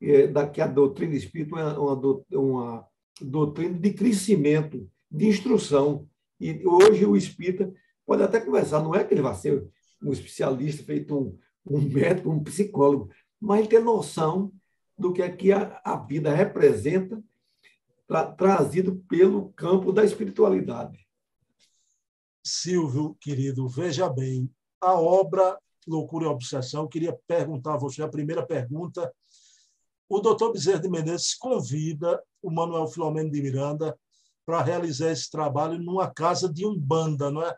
é, 0.00 0.26
da 0.26 0.44
que 0.48 0.60
a 0.60 0.66
doutrina 0.66 1.14
espírita 1.14 1.56
é 1.60 1.78
uma, 1.78 1.94
uma 2.32 2.91
doutrina 3.20 3.78
de 3.78 3.92
crescimento, 3.92 4.90
de 5.10 5.26
instrução. 5.26 6.08
E 6.40 6.66
hoje 6.66 7.04
o 7.04 7.16
espírita 7.16 7.72
pode 8.06 8.22
até 8.22 8.40
conversar, 8.40 8.82
não 8.82 8.94
é 8.94 9.04
que 9.04 9.14
ele 9.14 9.22
vai 9.22 9.34
ser 9.34 9.66
um 10.02 10.12
especialista, 10.12 10.82
feito 10.82 11.16
um, 11.16 11.38
um 11.66 11.80
médico, 11.80 12.30
um 12.30 12.42
psicólogo, 12.42 13.10
mas 13.40 13.68
ter 13.68 13.80
noção 13.80 14.52
do 14.98 15.12
que 15.12 15.22
é 15.22 15.30
que 15.30 15.52
a, 15.52 15.80
a 15.84 15.96
vida 15.96 16.34
representa, 16.34 17.22
tra, 18.06 18.26
trazido 18.32 18.96
pelo 19.08 19.52
campo 19.52 19.92
da 19.92 20.04
espiritualidade. 20.04 21.06
Silvio, 22.44 23.16
querido, 23.20 23.68
veja 23.68 24.08
bem, 24.08 24.50
a 24.80 24.94
obra 24.94 25.58
Loucura 25.86 26.26
e 26.26 26.28
Obsessão, 26.28 26.88
queria 26.88 27.16
perguntar 27.26 27.74
a 27.74 27.78
você, 27.78 28.02
a 28.02 28.08
primeira 28.08 28.44
pergunta, 28.44 29.12
o 30.08 30.20
doutor 30.20 30.52
Bezerra 30.52 30.80
de 30.80 30.88
Menezes 30.88 31.34
convida 31.34 32.22
o 32.42 32.50
Manuel 32.50 32.86
Filomeno 32.88 33.30
de 33.30 33.40
Miranda 33.40 33.96
para 34.44 34.62
realizar 34.62 35.10
esse 35.10 35.30
trabalho 35.30 35.78
numa 35.78 36.12
casa 36.12 36.52
de 36.52 36.66
umbanda, 36.66 37.30
não 37.30 37.42
é? 37.42 37.56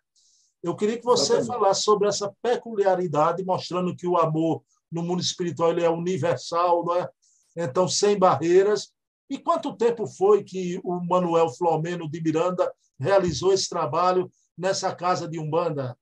Eu 0.62 0.76
queria 0.76 0.98
que 0.98 1.04
você 1.04 1.34
Exatamente. 1.34 1.46
falasse 1.46 1.82
sobre 1.82 2.08
essa 2.08 2.32
peculiaridade, 2.42 3.44
mostrando 3.44 3.94
que 3.96 4.06
o 4.06 4.16
amor 4.16 4.62
no 4.90 5.02
mundo 5.02 5.20
espiritual 5.20 5.70
ele 5.70 5.84
é 5.84 5.90
universal, 5.90 6.84
não 6.84 6.96
é? 6.96 7.08
Então, 7.56 7.88
sem 7.88 8.18
barreiras. 8.18 8.92
E 9.28 9.38
quanto 9.38 9.76
tempo 9.76 10.06
foi 10.06 10.42
que 10.42 10.80
o 10.84 11.00
Manuel 11.00 11.48
Flomeno 11.50 12.08
de 12.08 12.20
Miranda 12.22 12.72
realizou 12.98 13.52
esse 13.52 13.68
trabalho 13.68 14.30
nessa 14.56 14.94
casa 14.94 15.28
de 15.28 15.38
Umbanda? 15.38 15.96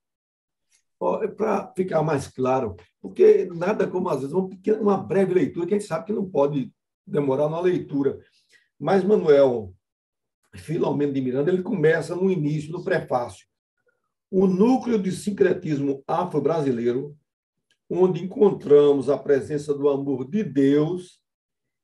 Oh, 1.01 1.19
Para 1.37 1.73
ficar 1.75 2.03
mais 2.03 2.29
claro, 2.29 2.77
porque 3.01 3.47
nada 3.47 3.89
como, 3.89 4.09
às 4.09 4.21
vezes, 4.21 4.33
uma, 4.33 4.49
pequena, 4.49 4.81
uma 4.81 4.97
breve 4.97 5.35
leitura, 5.35 5.67
que 5.67 5.75
a 5.75 5.79
gente 5.79 5.89
sabe 5.89 6.07
que 6.07 6.13
não 6.13 6.29
pode 6.29 6.73
demorar 7.05 7.49
na 7.49 7.61
leitura. 7.61 8.21
Mas 8.83 9.05
Manuel 9.05 9.73
Filomeno 10.55 11.13
de 11.13 11.21
Miranda, 11.21 11.53
ele 11.53 11.63
começa 11.63 12.17
no 12.17 12.31
início, 12.31 12.73
no 12.73 12.83
prefácio 12.83 13.47
o 14.29 14.47
núcleo 14.47 14.99
de 14.99 15.13
sincretismo 15.13 16.03
afro-brasileiro, 16.07 17.15
onde 17.89 18.25
encontramos 18.25 19.11
a 19.11 19.19
presença 19.19 19.75
do 19.75 19.91
amor 19.91 20.27
de 20.27 20.43
Deus 20.43 21.23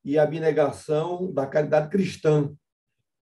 e 0.02 0.18
a 0.18 0.22
abnegação 0.22 1.30
da 1.30 1.46
caridade 1.46 1.90
cristã, 1.90 2.50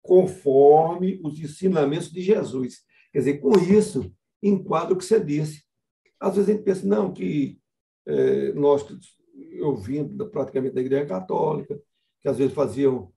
conforme 0.02 1.19
os 1.25 1.40
ensinamentos 1.40 2.12
de 2.12 2.21
Jesus. 2.21 2.83
Quer 3.11 3.21
dizer, 3.21 3.38
com 3.38 3.59
isso, 3.59 4.14
enquadra 4.43 4.93
o 4.93 4.99
que 4.99 5.04
você 5.07 5.19
disse. 5.19 5.64
Às 6.21 6.37
vezes 6.37 6.50
a 6.50 6.52
gente 6.52 6.64
pensa, 6.64 6.87
não, 6.87 7.11
que 7.11 7.59
é, 8.07 8.52
nós, 8.52 8.85
eu 9.52 9.75
vim 9.75 10.07
praticamente 10.31 10.75
da 10.75 10.83
Igreja 10.83 11.07
Católica, 11.07 11.81
que 12.21 12.28
às 12.28 12.37
vezes 12.37 12.52
faziam, 12.52 13.11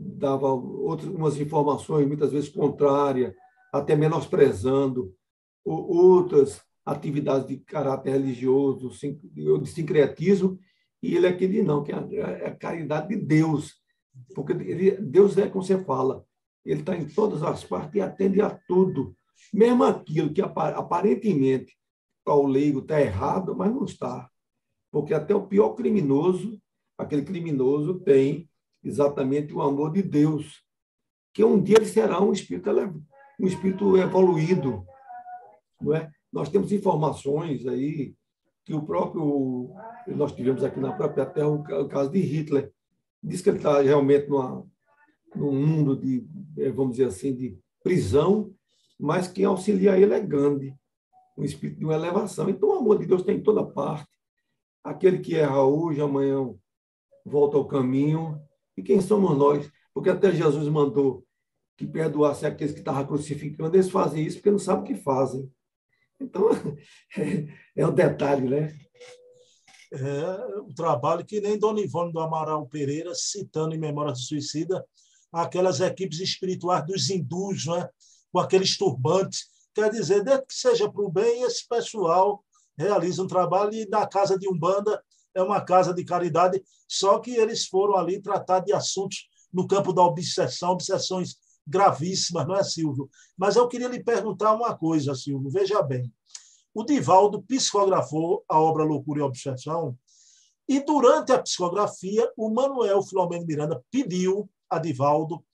dava 0.00 0.48
outras, 0.48 1.10
umas 1.10 1.38
informações, 1.38 2.06
muitas 2.06 2.32
vezes 2.32 2.48
contrárias, 2.48 3.34
até 3.72 3.94
menosprezando 3.94 5.14
outras 5.64 6.62
atividades 6.84 7.46
de 7.46 7.58
caráter 7.58 8.12
religioso, 8.12 8.90
de 8.90 9.68
sincretismo, 9.68 10.58
e 11.02 11.14
ele 11.14 11.26
aqui 11.26 11.46
diz 11.46 11.64
não, 11.64 11.82
que 11.84 11.92
é, 11.92 12.20
é 12.20 12.46
a 12.48 12.56
caridade 12.56 13.08
de 13.08 13.16
Deus, 13.16 13.74
porque 14.34 14.52
ele, 14.52 14.92
Deus 14.92 15.36
é 15.36 15.48
como 15.48 15.62
você 15.62 15.82
fala, 15.84 16.24
ele 16.64 16.80
está 16.80 16.96
em 16.96 17.06
todas 17.06 17.42
as 17.42 17.62
partes 17.62 17.94
e 17.94 18.00
atende 18.00 18.40
a 18.40 18.50
tudo, 18.50 19.14
mesmo 19.52 19.84
aquilo 19.84 20.32
que 20.32 20.42
aparentemente 20.42 21.76
para 22.24 22.34
o 22.34 22.46
leigo 22.46 22.80
está 22.80 23.00
errado, 23.00 23.54
mas 23.54 23.72
não 23.72 23.84
está, 23.84 24.28
porque 24.90 25.14
até 25.14 25.34
o 25.34 25.46
pior 25.46 25.74
criminoso, 25.74 26.60
aquele 26.98 27.22
criminoso 27.22 28.00
tem 28.00 28.49
exatamente 28.82 29.52
o 29.52 29.62
amor 29.62 29.92
de 29.92 30.02
Deus, 30.02 30.62
que 31.32 31.44
um 31.44 31.60
dia 31.60 31.76
ele 31.76 31.86
será 31.86 32.20
um 32.20 32.32
espírito, 32.32 32.70
um 33.38 33.46
espírito 33.46 33.96
evoluído, 33.96 34.84
não 35.80 35.94
é? 35.94 36.10
Nós 36.32 36.48
temos 36.48 36.72
informações 36.72 37.66
aí 37.66 38.14
que 38.64 38.74
o 38.74 38.82
próprio, 38.82 39.70
nós 40.06 40.32
tivemos 40.32 40.62
aqui 40.62 40.78
na 40.78 40.92
própria 40.92 41.26
Terra 41.26 41.48
o 41.48 41.88
caso 41.88 42.10
de 42.10 42.20
Hitler, 42.20 42.72
diz 43.22 43.42
que 43.42 43.50
ele 43.50 43.58
está 43.58 43.80
realmente 43.80 44.28
numa, 44.28 44.64
num 45.34 45.52
mundo 45.52 45.96
de, 45.96 46.26
eh, 46.58 46.70
vamos 46.70 46.92
dizer 46.96 47.08
assim, 47.08 47.34
de 47.34 47.58
prisão, 47.82 48.52
mas 48.98 49.28
quem 49.28 49.44
auxilia 49.44 49.98
ele 49.98 50.14
é 50.14 50.20
Gandhi, 50.20 50.74
um 51.36 51.44
espírito 51.44 51.78
de 51.78 51.84
uma 51.84 51.94
elevação. 51.94 52.48
Então, 52.48 52.68
o 52.68 52.78
amor 52.78 52.98
de 52.98 53.06
Deus 53.06 53.22
tem 53.22 53.38
em 53.38 53.42
toda 53.42 53.64
parte. 53.64 54.08
Aquele 54.84 55.18
que 55.18 55.36
erra 55.36 55.62
hoje, 55.62 56.00
amanhã 56.00 56.54
volta 57.24 57.56
ao 57.56 57.66
caminho. 57.66 58.40
E 58.80 58.82
quem 58.82 58.98
somos 58.98 59.36
nós? 59.36 59.70
Porque 59.92 60.08
até 60.08 60.32
Jesus 60.32 60.66
mandou 60.68 61.22
que 61.76 61.86
perdoasse 61.86 62.46
aqueles 62.46 62.72
que 62.72 62.78
estavam 62.78 63.06
crucificando, 63.06 63.76
eles 63.76 63.90
fazem 63.90 64.24
isso 64.24 64.38
porque 64.38 64.50
não 64.50 64.58
sabem 64.58 64.82
o 64.82 64.86
que 64.86 64.94
fazem. 64.94 65.52
Então, 66.18 66.48
é, 67.76 67.86
um 67.86 67.92
detalhe, 67.92 68.48
né? 68.48 68.74
É 69.92 70.60
um 70.62 70.72
trabalho 70.72 71.26
que 71.26 71.42
nem 71.42 71.58
Dona 71.58 71.80
Ivone 71.80 72.10
do 72.10 72.20
Amaral 72.20 72.66
Pereira, 72.68 73.14
citando 73.14 73.74
em 73.74 73.78
Memória 73.78 74.12
do 74.12 74.18
Suicida, 74.18 74.82
aquelas 75.30 75.80
equipes 75.80 76.20
espirituais 76.20 76.86
dos 76.86 77.10
hindus, 77.10 77.66
né? 77.66 77.86
com 78.32 78.38
aqueles 78.38 78.78
turbantes. 78.78 79.44
Quer 79.74 79.90
dizer, 79.90 80.24
desde 80.24 80.46
que 80.46 80.54
seja 80.54 80.90
para 80.90 81.02
o 81.02 81.12
bem, 81.12 81.42
esse 81.42 81.68
pessoal 81.68 82.42
realiza 82.78 83.22
um 83.22 83.26
trabalho 83.26 83.74
e 83.74 83.86
na 83.90 84.06
casa 84.06 84.38
de 84.38 84.48
Umbanda 84.48 85.02
é 85.34 85.42
uma 85.42 85.60
casa 85.60 85.94
de 85.94 86.04
caridade, 86.04 86.62
só 86.88 87.18
que 87.18 87.30
eles 87.30 87.66
foram 87.66 87.96
ali 87.96 88.20
tratar 88.20 88.60
de 88.60 88.72
assuntos 88.72 89.28
no 89.52 89.66
campo 89.66 89.92
da 89.92 90.02
obsessão, 90.02 90.70
obsessões 90.70 91.36
gravíssimas, 91.66 92.46
não 92.46 92.56
é, 92.56 92.64
Silvio? 92.64 93.08
Mas 93.36 93.56
eu 93.56 93.68
queria 93.68 93.88
lhe 93.88 94.02
perguntar 94.02 94.54
uma 94.54 94.76
coisa, 94.76 95.14
Silvio. 95.14 95.50
Veja 95.50 95.82
bem. 95.82 96.12
O 96.74 96.84
Divaldo 96.84 97.42
psicografou 97.42 98.44
a 98.48 98.58
obra 98.60 98.84
Loucura 98.84 99.20
e 99.20 99.22
Obsessão, 99.22 99.96
e 100.68 100.78
durante 100.78 101.32
a 101.32 101.42
psicografia, 101.42 102.30
o 102.36 102.48
Manuel 102.48 103.02
Filomeno 103.02 103.44
Miranda 103.44 103.84
pediu 103.90 104.48
a 104.68 104.78
Divaldo, 104.78 105.44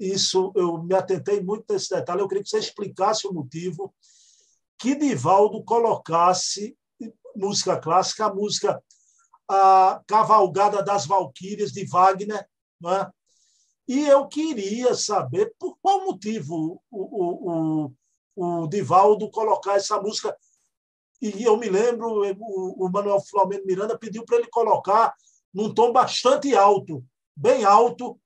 isso 0.00 0.52
eu 0.56 0.82
me 0.82 0.94
atentei 0.94 1.40
muito 1.40 1.64
nesse 1.70 1.88
detalhe, 1.94 2.20
eu 2.20 2.26
queria 2.26 2.42
que 2.42 2.50
você 2.50 2.58
explicasse 2.58 3.28
o 3.28 3.32
motivo 3.32 3.94
que 4.76 4.96
Divaldo 4.96 5.62
colocasse 5.62 6.76
música 7.34 7.78
clássica, 7.78 8.26
a 8.26 8.34
música 8.34 8.82
a 9.48 10.02
Cavalgada 10.06 10.82
das 10.82 11.06
Valquírias 11.06 11.72
de 11.72 11.84
Wagner, 11.86 12.46
né? 12.80 13.10
e 13.86 14.06
eu 14.06 14.26
queria 14.26 14.94
saber 14.94 15.54
por 15.58 15.76
qual 15.80 16.04
motivo 16.04 16.82
o, 16.90 17.02
o, 17.02 17.92
o, 18.36 18.62
o 18.62 18.66
Divaldo 18.66 19.30
colocar 19.30 19.74
essa 19.74 20.00
música. 20.00 20.34
E 21.20 21.42
eu 21.42 21.56
me 21.58 21.68
lembro, 21.68 22.22
o, 22.38 22.86
o 22.86 22.90
Manuel 22.90 23.20
Flamengo 23.20 23.66
Miranda 23.66 23.98
pediu 23.98 24.24
para 24.24 24.36
ele 24.36 24.48
colocar 24.48 25.14
num 25.52 25.72
tom 25.72 25.92
bastante 25.92 26.54
alto, 26.54 27.04
bem 27.36 27.64
alto. 27.64 28.18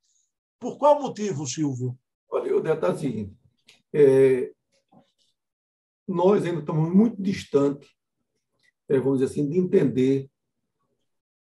Por 0.59 0.79
qual 0.79 1.01
motivo, 1.01 1.47
Silvio? 1.47 1.97
Olha, 2.31 2.57
o 2.57 2.61
detalhe 2.61 2.93
é 2.93 2.97
o 2.97 2.99
seguinte: 2.99 3.37
é, 3.93 4.53
nós 6.07 6.45
ainda 6.45 6.61
estamos 6.61 6.93
muito 6.93 7.21
distantes, 7.21 7.89
vamos 8.89 9.19
dizer 9.21 9.33
assim, 9.33 9.49
de 9.49 9.59
entender 9.59 10.31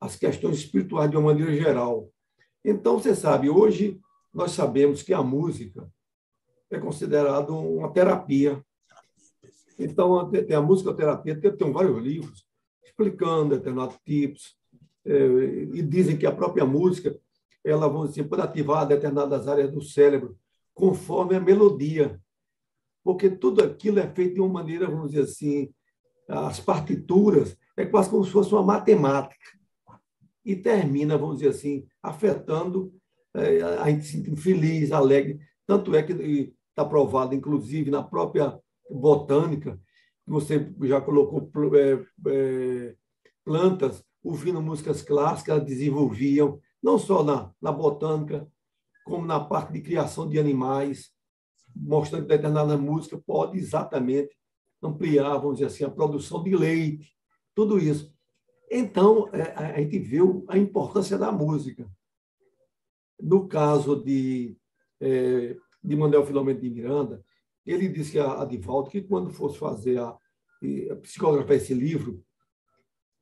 as 0.00 0.16
questões 0.16 0.58
espirituais 0.58 1.10
de 1.10 1.16
uma 1.16 1.32
maneira 1.32 1.54
geral. 1.54 2.10
Então, 2.64 2.98
você 2.98 3.14
sabe, 3.14 3.48
hoje 3.48 4.00
nós 4.32 4.52
sabemos 4.52 5.02
que 5.02 5.14
a 5.14 5.22
música 5.22 5.88
é 6.70 6.78
considerada 6.78 7.52
uma 7.52 7.92
terapia. 7.92 8.62
Então, 9.78 10.30
tem 10.30 10.56
a 10.56 10.60
musicoterapia, 10.60 11.40
tem 11.40 11.72
vários 11.72 12.02
livros 12.02 12.46
explicando 12.84 13.56
determinados 13.56 13.96
tipos, 14.04 14.56
é, 15.04 15.14
e 15.74 15.82
dizem 15.82 16.16
que 16.16 16.26
a 16.26 16.34
própria 16.34 16.64
música 16.64 17.18
ela 17.64 17.88
vamos 17.88 18.10
dizer, 18.10 18.24
pode 18.24 18.42
ativar 18.42 18.86
determinadas 18.86 19.46
áreas 19.46 19.70
do 19.70 19.80
cérebro 19.80 20.36
conforme 20.74 21.36
a 21.36 21.40
melodia, 21.40 22.20
porque 23.04 23.30
tudo 23.30 23.62
aquilo 23.62 23.98
é 23.98 24.08
feito 24.08 24.34
de 24.34 24.40
uma 24.40 24.48
maneira, 24.48 24.88
vamos 24.88 25.10
dizer 25.10 25.24
assim, 25.24 25.72
as 26.32 26.58
partituras 26.58 27.56
é 27.76 27.84
quase 27.84 28.08
como 28.08 28.24
se 28.24 28.30
fosse 28.30 28.52
uma 28.52 28.62
matemática 28.62 29.58
e 30.44 30.56
termina, 30.56 31.18
vamos 31.18 31.36
dizer 31.38 31.50
assim, 31.50 31.86
afetando 32.02 32.92
é, 33.34 33.62
a 33.62 33.90
gente 33.90 34.04
se 34.04 34.36
feliz, 34.36 34.92
alegre. 34.92 35.40
Tanto 35.66 35.94
é 35.94 36.02
que 36.02 36.54
está 36.70 36.84
provado, 36.84 37.34
inclusive, 37.34 37.90
na 37.90 38.02
própria 38.02 38.58
botânica, 38.90 39.78
que 40.24 40.30
você 40.30 40.72
já 40.82 41.00
colocou 41.00 41.50
é, 41.76 42.04
é, 42.28 42.94
plantas 43.44 44.02
ouvindo 44.22 44.62
músicas 44.62 45.02
clássicas, 45.02 45.64
desenvolviam, 45.64 46.60
não 46.82 46.98
só 46.98 47.22
na, 47.22 47.50
na 47.60 47.72
botânica, 47.72 48.46
como 49.04 49.26
na 49.26 49.40
parte 49.40 49.72
de 49.72 49.80
criação 49.80 50.28
de 50.28 50.38
animais, 50.38 51.10
mostrando 51.74 52.22
que 52.22 52.28
determinada 52.28 52.76
música 52.76 53.20
pode 53.26 53.58
exatamente 53.58 54.34
ampliar, 54.82 55.36
vamos 55.38 55.58
dizer 55.58 55.66
assim, 55.66 55.84
a 55.84 55.90
produção 55.90 56.42
de 56.42 56.56
leite, 56.56 57.14
tudo 57.54 57.78
isso. 57.78 58.12
Então, 58.70 59.28
é, 59.32 59.42
a 59.52 59.80
gente 59.80 59.98
viu 59.98 60.44
a 60.48 60.58
importância 60.58 61.16
da 61.18 61.30
música. 61.30 61.88
No 63.20 63.46
caso 63.46 64.02
de, 64.02 64.56
é, 65.00 65.56
de 65.82 65.96
Manuel 65.96 66.26
Filomeno 66.26 66.60
de 66.60 66.70
Miranda, 66.70 67.24
ele 67.64 67.88
disse 67.88 68.18
a, 68.18 68.42
a 68.42 68.44
Divaldo 68.44 68.90
que 68.90 69.02
quando 69.02 69.30
fosse 69.30 69.58
fazer 69.58 69.98
a, 69.98 70.08
a 70.08 70.96
psicografar 70.96 71.56
esse 71.56 71.74
livro, 71.74 72.24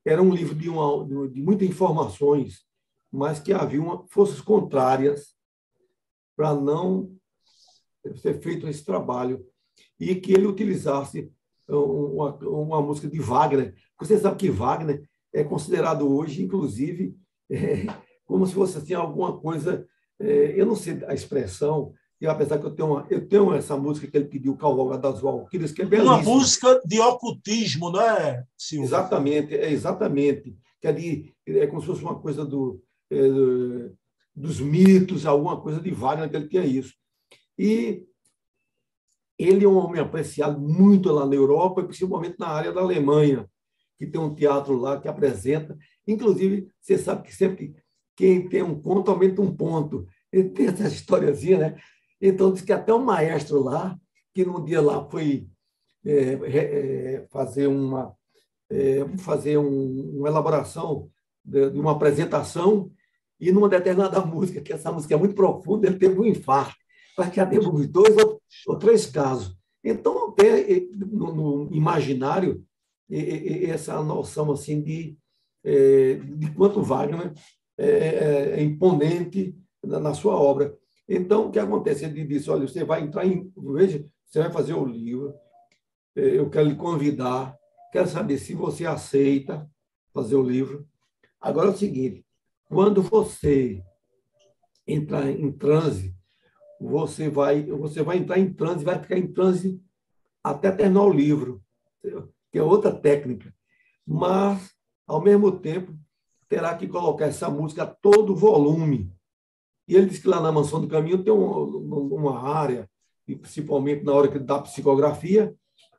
era 0.04 0.22
um 0.22 0.32
livro 0.32 0.54
de, 0.54 0.68
uma, 0.68 1.28
de 1.28 1.42
muitas 1.42 1.68
informações, 1.68 2.64
mas 3.12 3.38
que 3.40 3.52
havia 3.52 3.82
uma, 3.82 4.06
forças 4.08 4.40
contrárias 4.40 5.34
para 6.34 6.54
não 6.54 7.14
ser 8.16 8.40
feito 8.40 8.66
esse 8.66 8.84
trabalho 8.84 9.46
e 9.98 10.14
que 10.14 10.32
ele 10.32 10.46
utilizasse 10.46 11.30
uma, 11.76 12.34
uma 12.36 12.82
música 12.82 13.08
de 13.08 13.18
Wagner. 13.18 13.74
Você 13.98 14.18
sabe 14.18 14.36
que 14.36 14.50
Wagner 14.50 15.02
é 15.32 15.44
considerado 15.44 16.08
hoje, 16.08 16.42
inclusive, 16.42 17.16
é, 17.50 17.86
como 18.24 18.46
se 18.46 18.54
fosse 18.54 18.78
assim, 18.78 18.94
alguma 18.94 19.38
coisa. 19.38 19.86
É, 20.18 20.54
eu 20.60 20.66
não 20.66 20.76
sei 20.76 21.02
a 21.06 21.14
expressão, 21.14 21.92
e 22.20 22.26
apesar 22.26 22.58
que 22.58 22.66
eu 22.66 22.70
tenho, 22.70 22.90
uma, 22.90 23.06
eu 23.08 23.26
tenho 23.26 23.54
essa 23.54 23.76
música 23.76 24.06
que 24.06 24.16
ele 24.16 24.26
pediu, 24.26 24.56
Cavalga 24.56 24.98
das 24.98 25.20
Valquírias, 25.20 25.72
que 25.72 25.80
é 25.80 25.86
belíssima. 25.86 26.16
Uma 26.16 26.22
música 26.22 26.80
de 26.84 27.00
ocultismo, 27.00 27.90
não 27.90 28.00
é, 28.00 28.44
Silvio? 28.58 28.84
Exatamente, 28.84 29.54
é 29.54 29.72
exatamente. 29.72 30.54
Que 30.80 30.88
é, 30.88 30.92
de, 30.92 31.34
é 31.46 31.66
como 31.66 31.80
se 31.80 31.86
fosse 31.86 32.02
uma 32.02 32.18
coisa 32.18 32.44
do, 32.44 32.82
é, 33.10 33.90
dos 34.36 34.60
mitos, 34.60 35.24
alguma 35.24 35.60
coisa 35.60 35.80
de 35.80 35.90
Wagner, 35.90 36.28
que 36.28 36.36
ele 36.36 36.48
tinha 36.48 36.64
isso. 36.64 36.94
E 37.58 38.04
ele 39.44 39.64
é 39.64 39.68
um 39.68 39.76
homem 39.76 40.00
apreciado 40.00 40.60
muito 40.60 41.10
lá 41.12 41.26
na 41.26 41.34
Europa, 41.34 41.82
principalmente 41.82 42.36
na 42.38 42.48
área 42.48 42.72
da 42.72 42.80
Alemanha 42.80 43.48
que 44.00 44.06
tem 44.06 44.18
um 44.18 44.34
teatro 44.34 44.78
lá 44.78 44.98
que 44.98 45.06
apresenta. 45.06 45.76
Inclusive, 46.08 46.66
você 46.80 46.96
sabe 46.96 47.28
que 47.28 47.36
sempre 47.36 47.76
quem 48.16 48.48
tem 48.48 48.62
um 48.62 48.80
conto 48.80 49.10
aumenta 49.10 49.42
um 49.42 49.54
ponto. 49.54 50.06
Ele 50.32 50.48
tem 50.48 50.68
essa 50.68 50.88
historiazinha, 50.88 51.58
né? 51.58 51.76
Então, 52.18 52.50
diz 52.50 52.62
que 52.62 52.72
até 52.72 52.94
um 52.94 53.04
maestro 53.04 53.62
lá, 53.62 53.94
que 54.32 54.42
num 54.42 54.64
dia 54.64 54.80
lá 54.80 55.06
foi 55.10 55.46
é, 56.02 56.32
é, 56.32 57.26
fazer 57.30 57.66
uma 57.66 58.16
é, 58.70 59.04
fazer 59.18 59.58
um, 59.58 60.18
uma 60.18 60.28
elaboração 60.28 61.10
de, 61.44 61.70
de, 61.70 61.78
uma 61.78 61.92
apresentação 61.92 62.90
e 63.38 63.52
numa 63.52 63.68
determinada 63.68 64.20
música, 64.24 64.62
que 64.62 64.72
essa 64.72 64.90
música 64.90 65.14
é 65.14 65.18
muito 65.18 65.34
profunda, 65.34 65.86
ele 65.86 65.98
teve 65.98 66.18
um 66.18 66.24
infarto. 66.24 66.79
Que 67.28 67.44
teve 67.44 67.86
dois 67.86 68.16
ou, 68.16 68.40
ou 68.68 68.78
três 68.78 69.06
casos. 69.06 69.56
Então, 69.82 70.28
até 70.28 70.80
no, 70.94 71.34
no 71.34 71.74
imaginário, 71.74 72.64
essa 73.10 74.02
noção 74.02 74.52
assim 74.52 74.80
de, 74.80 75.18
é, 75.64 76.14
de 76.14 76.52
quanto 76.52 76.82
Wagner 76.82 77.32
é, 77.76 77.88
é, 77.88 78.60
é 78.60 78.62
imponente 78.62 79.56
na 79.82 80.14
sua 80.14 80.34
obra. 80.36 80.76
Então, 81.08 81.46
o 81.48 81.50
que 81.50 81.58
acontece? 81.58 82.04
Ele 82.04 82.24
disse: 82.24 82.50
olha, 82.50 82.68
você 82.68 82.84
vai 82.84 83.02
entrar 83.02 83.26
em. 83.26 83.52
Veja, 83.56 84.04
você 84.24 84.38
vai 84.40 84.52
fazer 84.52 84.74
o 84.74 84.84
livro, 84.84 85.34
eu 86.14 86.48
quero 86.48 86.68
lhe 86.68 86.76
convidar, 86.76 87.56
quero 87.92 88.06
saber 88.06 88.38
se 88.38 88.54
você 88.54 88.86
aceita 88.86 89.68
fazer 90.12 90.36
o 90.36 90.42
livro. 90.42 90.86
Agora 91.40 91.68
é 91.68 91.72
o 91.72 91.76
seguinte: 91.76 92.24
quando 92.68 93.02
você 93.02 93.82
entrar 94.86 95.28
em 95.28 95.50
transe, 95.50 96.14
você 96.80 97.28
vai, 97.28 97.64
você 97.64 98.02
vai 98.02 98.18
entrar 98.18 98.38
em 98.38 98.52
transe, 98.52 98.84
vai 98.84 98.98
ficar 98.98 99.18
em 99.18 99.26
transe 99.32 99.80
até 100.42 100.70
terminar 100.70 101.02
o 101.02 101.12
livro 101.12 101.62
que 102.50 102.58
é 102.58 102.62
outra 102.62 102.92
técnica, 102.92 103.54
mas, 104.06 104.72
ao 105.06 105.20
mesmo 105.20 105.52
tempo, 105.52 105.94
terá 106.48 106.74
que 106.74 106.88
colocar 106.88 107.26
essa 107.26 107.48
música 107.48 107.84
a 107.84 107.86
todo 107.86 108.34
volume. 108.34 109.12
E 109.86 109.94
ele 109.94 110.06
disse 110.06 110.22
que 110.22 110.28
lá 110.28 110.40
na 110.40 110.50
Mansão 110.50 110.80
do 110.80 110.88
Caminho 110.88 111.22
tem 111.22 111.32
uma 111.32 112.40
área, 112.40 112.90
e 113.26 113.36
principalmente 113.36 114.04
na 114.04 114.12
hora 114.12 114.28
que 114.28 114.38
dá 114.38 114.60
psicografia, 114.60 115.54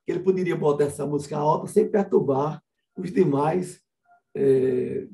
que 0.06 0.12
ele 0.12 0.20
poderia 0.20 0.56
botar 0.56 0.86
essa 0.86 1.06
música 1.06 1.38
alta 1.38 1.68
sem 1.68 1.90
perturbar 1.90 2.62
os 2.98 3.12
demais 3.12 3.82
é, 4.36 5.08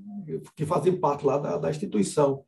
que 0.55 0.65
fazem 0.65 0.99
parte 0.99 1.25
lá 1.25 1.37
da, 1.37 1.57
da, 1.57 1.69
instituição. 1.69 2.43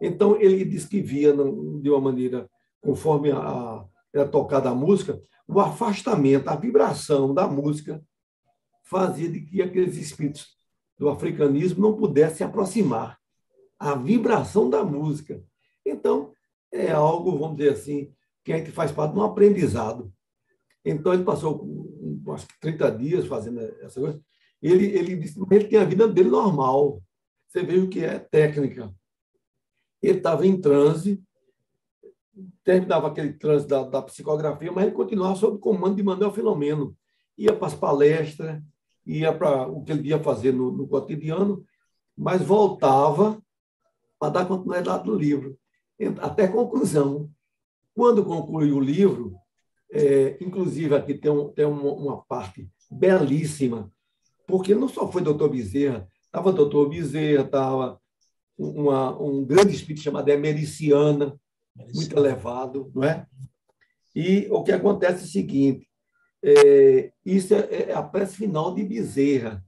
Então, 0.00 0.38
ele 0.38 0.64
disse 0.64 0.88
que 0.88 1.00
via, 1.00 1.32
de 1.32 1.90
uma 1.90 2.00
maneira, 2.00 2.48
conforme 2.84 3.32
a, 3.32 3.84
era 4.12 4.28
tocada 4.28 4.68
a 4.68 4.74
música, 4.74 5.20
o 5.48 5.58
afastamento, 5.58 6.48
a 6.48 6.54
vibração 6.54 7.32
da 7.32 7.48
música 7.48 8.02
fazia 8.84 9.28
de 9.28 9.40
que 9.40 9.62
aqueles 9.62 9.96
espíritos 9.96 10.56
do 10.98 11.08
africanismo 11.08 11.82
não 11.82 11.96
pudessem 11.96 12.36
se 12.36 12.44
aproximar. 12.44 13.18
A 13.78 13.94
vibração 13.94 14.70
da 14.70 14.84
música. 14.84 15.42
Então, 15.84 16.32
é 16.70 16.92
algo, 16.92 17.36
vamos 17.38 17.56
dizer 17.56 17.72
assim, 17.72 18.12
que 18.44 18.52
a 18.52 18.58
gente 18.58 18.70
faz 18.70 18.92
parte 18.92 19.14
de 19.14 19.18
um 19.18 19.24
aprendizado. 19.24 20.12
Então, 20.84 21.12
ele 21.12 21.24
passou, 21.24 21.66
que 22.46 22.60
30 22.60 22.90
dias 22.92 23.26
fazendo 23.26 23.60
essa 23.80 23.98
coisa. 23.98 24.20
Ele, 24.62 24.86
ele 24.86 25.16
disse 25.16 25.34
que 25.34 25.54
ele 25.54 25.68
tinha 25.68 25.82
a 25.82 25.86
vida 25.86 26.06
dele 26.06 26.28
normal. 26.28 27.02
Você 27.48 27.62
vê 27.62 27.78
o 27.78 27.88
que 27.88 28.04
é 28.04 28.18
técnica. 28.18 28.94
Ele 30.02 30.18
estava 30.18 30.46
em 30.46 30.60
transe, 30.60 31.22
terminava 32.62 33.08
aquele 33.08 33.32
transe 33.32 33.66
da, 33.66 33.82
da 33.84 34.02
psicografia, 34.02 34.72
mas 34.72 34.84
ele 34.84 34.94
continuava 34.94 35.36
sob 35.36 35.58
comando 35.58 35.96
de 35.96 36.02
Manuel 36.02 36.32
Filomeno. 36.32 36.96
Ia 37.36 37.54
para 37.54 37.66
as 37.66 37.74
palestras, 37.74 38.62
ia 39.06 39.32
para 39.32 39.68
o 39.68 39.82
que 39.82 39.92
ele 39.92 40.08
ia 40.08 40.18
fazer 40.18 40.52
no, 40.52 40.70
no 40.72 40.86
cotidiano, 40.86 41.64
mas 42.16 42.42
voltava 42.42 43.40
para 44.18 44.30
dar 44.30 44.46
continuidade 44.46 45.06
no 45.06 45.14
livro. 45.14 45.58
Até 46.20 46.48
conclusão. 46.48 47.30
Quando 47.94 48.24
concluiu 48.24 48.76
o 48.76 48.80
livro, 48.80 49.36
é, 49.92 50.36
inclusive 50.40 50.94
aqui 50.94 51.14
tem, 51.14 51.30
um, 51.30 51.48
tem 51.48 51.64
uma, 51.64 51.92
uma, 51.92 52.22
parte 52.22 52.68
belíssima, 52.90 53.92
porque 54.46 54.74
não 54.74 54.88
só 54.88 55.10
foi 55.10 55.22
doutor 55.22 55.48
Bezerra, 55.48 56.08
estava 56.26 56.52
doutor 56.52 56.88
Bezerra, 56.88 57.44
estava 57.44 58.00
um 58.58 59.44
grande 59.44 59.74
espírito 59.74 60.02
chamado 60.02 60.28
Emericiana, 60.28 61.38
muito 61.94 62.16
elevado, 62.16 62.90
não 62.94 63.04
é? 63.04 63.26
E 64.14 64.46
o 64.50 64.62
que 64.62 64.72
acontece 64.72 65.22
é 65.22 65.24
o 65.24 65.28
seguinte: 65.28 65.88
é, 66.42 67.12
isso 67.24 67.54
é, 67.54 67.90
é, 67.90 67.94
a 67.94 68.02
prece 68.02 68.36
final 68.36 68.74
de 68.74 68.84
Bezerra, 68.84 69.64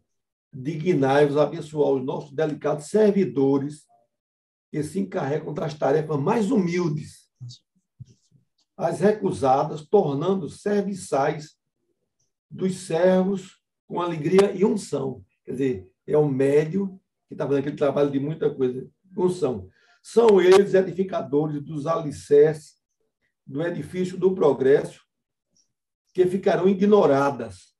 dignai-vos 0.53 1.37
abençoar 1.37 1.91
os 1.93 2.05
nossos 2.05 2.33
delicados 2.33 2.87
servidores 2.87 3.85
que 4.71 4.83
se 4.83 5.01
encarregam 5.01 5.53
das 5.53 5.75
tarefas 5.75 6.21
mais 6.21 6.51
humildes, 6.51 7.29
as 8.77 9.01
recusadas, 9.01 9.87
tornando 9.87 10.49
serviçais 10.49 11.57
dos 12.51 12.87
servos 12.87 13.61
com 13.87 14.01
alegria 14.01 14.53
e 14.53 14.65
unção. 14.65 15.25
Quer 15.45 15.53
dizer, 15.53 15.91
é 16.07 16.17
o 16.17 16.29
médio 16.29 17.01
que 17.29 17.35
está 17.35 17.47
fazendo 17.47 17.61
aquele 17.61 17.77
trabalho 17.77 18.11
de 18.11 18.21
muita 18.21 18.55
coisa, 18.55 18.87
unção. 19.17 19.69
São 20.09 20.41
eles 20.41 20.73
edificadores 20.73 21.61
dos 21.61 21.85
alicerces 21.85 22.77
do 23.45 23.61
edifício 23.61 24.17
do 24.17 24.37
progresso, 24.37 25.05
que 26.15 26.25
ficarão 26.27 26.69
ignoradas, 26.69 27.75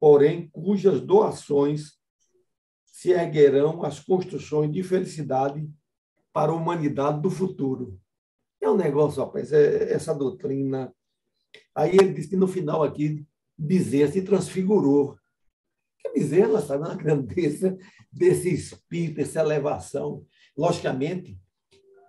porém 0.00 0.48
cujas 0.48 1.00
doações 1.00 1.92
se 2.84 3.12
erguerão 3.12 3.84
as 3.84 4.00
construções 4.00 4.72
de 4.72 4.82
felicidade 4.82 5.70
para 6.32 6.50
a 6.50 6.54
humanidade 6.56 7.22
do 7.22 7.30
futuro. 7.30 8.00
É 8.60 8.68
um 8.68 8.76
negócio, 8.76 9.24
rapaz, 9.24 9.52
é, 9.52 9.92
essa 9.92 10.12
doutrina. 10.12 10.92
Aí 11.72 11.92
ele 11.92 12.14
diz 12.14 12.26
que 12.26 12.34
no 12.34 12.48
final 12.48 12.82
aqui, 12.82 13.24
Bezerra 13.56 14.10
se 14.10 14.22
transfigurou. 14.22 15.16
Que 16.00 16.10
Bezerra 16.14 16.60
sabe 16.60 16.90
a 16.90 16.94
grandeza 16.94 17.78
desse 18.10 18.52
espírito, 18.52 19.20
essa 19.20 19.38
elevação. 19.38 20.26
Logicamente 20.56 21.38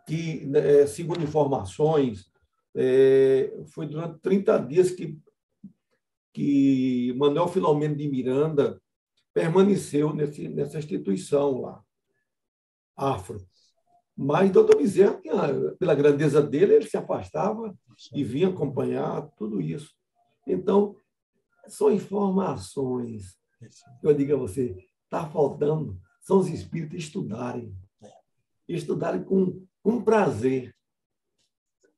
que, 0.07 0.49
é, 0.55 0.87
segundo 0.87 1.23
informações, 1.23 2.31
é, 2.75 3.53
foi 3.67 3.87
durante 3.87 4.19
30 4.19 4.57
dias 4.59 4.91
que, 4.91 5.19
que 6.33 7.13
Manuel 7.17 7.47
Filomeno 7.47 7.95
de 7.95 8.07
Miranda 8.07 8.81
permaneceu 9.33 10.13
nesse, 10.13 10.47
nessa 10.47 10.79
instituição 10.79 11.61
lá, 11.61 11.83
afro. 12.95 13.45
Mas 14.15 14.51
doutor 14.51 14.77
Bezerra, 14.77 15.19
pela 15.77 15.93
grandeza 15.93 16.41
dele, 16.41 16.75
ele 16.75 16.89
se 16.89 16.97
afastava 16.97 17.77
e 18.13 18.23
vinha 18.23 18.47
acompanhar 18.47 19.27
tudo 19.37 19.61
isso. 19.61 19.93
Então, 20.47 20.95
são 21.67 21.91
informações. 21.91 23.37
Eu 24.01 24.13
digo 24.13 24.33
a 24.33 24.37
você, 24.37 24.75
está 25.03 25.29
faltando, 25.29 25.99
são 26.21 26.39
os 26.39 26.47
espíritos 26.47 26.97
estudarem. 26.97 27.75
Estudarem 28.67 29.23
com, 29.23 29.65
com 29.81 30.03
prazer. 30.03 30.75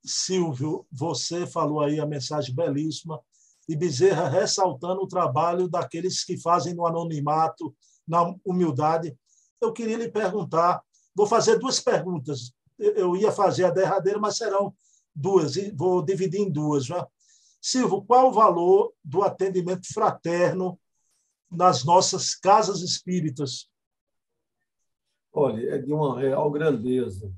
Silvio, 0.03 0.85
você 0.91 1.45
falou 1.45 1.81
aí 1.81 1.99
a 1.99 2.05
mensagem 2.05 2.53
belíssima 2.53 3.19
e 3.67 3.75
Bezerra 3.75 4.27
ressaltando 4.27 5.01
o 5.01 5.07
trabalho 5.07 5.67
daqueles 5.67 6.23
que 6.23 6.37
fazem 6.37 6.73
no 6.73 6.87
anonimato, 6.87 7.75
na 8.07 8.33
humildade. 8.43 9.15
Eu 9.61 9.71
queria 9.71 9.97
lhe 9.97 10.09
perguntar, 10.09 10.81
vou 11.13 11.27
fazer 11.27 11.59
duas 11.59 11.79
perguntas. 11.79 12.51
Eu 12.79 13.15
ia 13.15 13.31
fazer 13.31 13.65
a 13.65 13.69
derradeira, 13.69 14.17
mas 14.17 14.37
serão 14.37 14.73
duas, 15.13 15.55
e 15.55 15.69
vou 15.71 16.03
dividir 16.03 16.39
em 16.39 16.49
duas. 16.49 16.85
Já. 16.85 17.07
Silvio, 17.61 18.01
qual 18.01 18.29
o 18.29 18.33
valor 18.33 18.93
do 19.03 19.21
atendimento 19.21 19.85
fraterno 19.93 20.79
nas 21.51 21.83
nossas 21.83 22.33
casas 22.33 22.81
espíritas? 22.81 23.69
Olha, 25.33 25.75
é 25.75 25.77
de 25.77 25.93
uma 25.93 26.19
real 26.19 26.49
grandeza. 26.51 27.31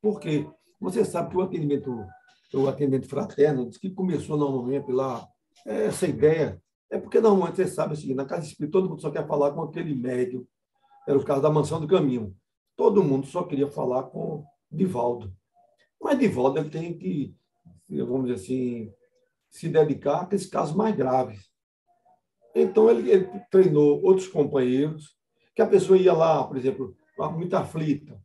Porque 0.00 0.46
você 0.80 1.04
sabe 1.04 1.30
que 1.30 1.36
o 1.36 1.42
atendimento, 1.42 2.06
o 2.54 2.68
atendimento 2.68 3.08
fraterno, 3.08 3.70
que 3.70 3.90
começou 3.90 4.36
normalmente 4.36 4.90
lá 4.92 5.26
essa 5.64 6.06
ideia 6.06 6.60
é 6.90 6.98
porque 6.98 7.20
normalmente 7.20 7.56
você 7.56 7.66
sabe 7.66 7.94
assim, 7.94 8.14
na 8.14 8.24
casa 8.24 8.46
espírita 8.46 8.72
todo 8.78 8.88
mundo 8.88 9.00
só 9.00 9.10
quer 9.10 9.26
falar 9.26 9.52
com 9.52 9.62
aquele 9.62 9.94
médium. 9.94 10.46
Era 11.06 11.18
o 11.18 11.24
caso 11.24 11.42
da 11.42 11.50
mansão 11.50 11.80
do 11.80 11.88
caminho. 11.88 12.34
Todo 12.76 13.02
mundo 13.02 13.26
só 13.26 13.42
queria 13.42 13.68
falar 13.68 14.04
com 14.04 14.44
Divaldo. 14.70 15.32
Mas 16.00 16.18
Divaldo 16.18 16.58
ele 16.58 16.70
tem 16.70 16.96
que, 16.96 17.34
vamos 17.88 18.26
dizer 18.26 18.34
assim, 18.34 18.92
se 19.50 19.68
dedicar 19.68 20.16
a 20.16 20.20
aqueles 20.22 20.46
casos 20.46 20.74
mais 20.76 20.94
graves. 20.94 21.50
Então 22.54 22.88
ele, 22.90 23.10
ele 23.10 23.28
treinou 23.50 24.02
outros 24.02 24.28
companheiros, 24.28 25.16
que 25.54 25.62
a 25.62 25.66
pessoa 25.66 25.98
ia 25.98 26.12
lá, 26.12 26.44
por 26.44 26.56
exemplo, 26.56 26.96
muito 27.18 27.54
aflita, 27.54 28.20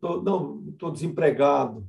tô, 0.00 0.22
não, 0.22 0.68
estou 0.68 0.90
desempregado, 0.90 1.86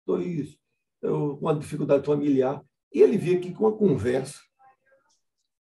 estou 0.00 0.20
isso, 0.20 0.58
eu, 1.02 1.38
uma 1.40 1.54
dificuldade 1.54 2.04
familiar. 2.04 2.62
E 2.92 3.02
ele 3.02 3.18
via 3.18 3.38
que 3.38 3.52
com 3.52 3.66
a 3.66 3.76
conversa, 3.76 4.38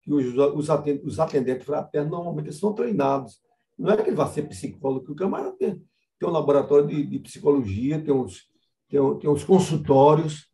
que 0.02 0.12
os, 0.12 0.36
os, 0.36 0.70
atendentes, 0.70 1.06
os 1.06 1.20
atendentes 1.20 1.64
fraternos 1.64 2.10
normalmente 2.10 2.52
são 2.52 2.72
treinados. 2.72 3.40
Não 3.78 3.92
é 3.92 3.96
que 3.96 4.08
ele 4.08 4.16
vá 4.16 4.26
ser 4.26 4.48
psicólogo, 4.48 5.04
que 5.04 5.12
o 5.12 5.16
camarada 5.16 5.56
tem, 5.56 5.80
tem 6.18 6.28
um 6.28 6.32
laboratório 6.32 6.86
de, 6.86 7.04
de 7.04 7.18
psicologia, 7.20 8.02
tem 8.02 8.12
uns, 8.12 8.48
tem, 8.88 9.00
tem 9.18 9.30
uns 9.30 9.44
consultórios, 9.44 10.48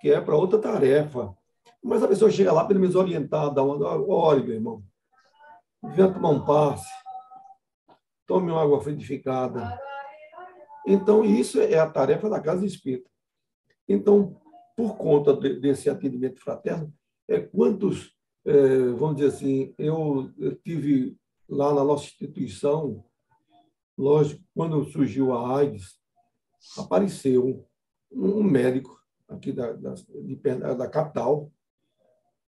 que 0.00 0.10
é 0.10 0.20
para 0.20 0.36
outra 0.36 0.58
tarefa. 0.58 1.34
Mas 1.82 2.02
a 2.02 2.08
pessoa 2.08 2.30
chega 2.30 2.52
lá, 2.52 2.64
pelo 2.64 2.80
menos 2.80 2.94
orientada, 2.94 3.62
olha, 3.62 4.42
meu 4.42 4.54
irmão, 4.54 4.84
venha 5.82 6.12
tomar 6.12 6.30
um 6.30 6.44
passe, 6.44 6.88
tome 8.26 8.50
uma 8.50 8.62
água 8.62 8.80
frutificada. 8.80 9.78
Então, 10.86 11.24
isso 11.24 11.60
é 11.60 11.78
a 11.78 11.88
tarefa 11.88 12.28
da 12.28 12.40
casa 12.40 12.66
espírita. 12.66 13.10
Então, 13.88 14.40
por 14.76 14.96
conta 14.96 15.34
de, 15.36 15.60
desse 15.60 15.88
atendimento 15.88 16.40
fraterno, 16.40 16.92
é 17.28 17.40
quantos, 17.40 18.16
é, 18.44 18.86
vamos 18.92 19.16
dizer 19.16 19.28
assim, 19.28 19.74
eu, 19.78 20.32
eu, 20.38 20.56
tive 20.56 21.16
lá 21.48 21.74
na 21.74 21.84
nossa 21.84 22.04
instituição, 22.04 23.04
lógico, 23.96 24.42
quando 24.54 24.84
surgiu 24.84 25.32
a 25.32 25.58
AIDS, 25.58 26.00
apareceu 26.76 27.66
um, 28.10 28.38
um 28.38 28.42
médico 28.42 29.00
aqui 29.28 29.52
da, 29.52 29.72
da, 29.72 29.94
de, 29.94 30.36
da 30.36 30.88
capital, 30.88 31.50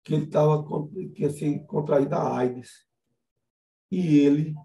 que 0.03 0.13
ele 0.13 0.27
tava, 0.27 0.63
tinha 1.13 1.29
se 1.29 1.59
contraído 1.65 2.15
a 2.15 2.37
AIDS. 2.37 2.85
E 3.91 4.19
ele 4.19 4.55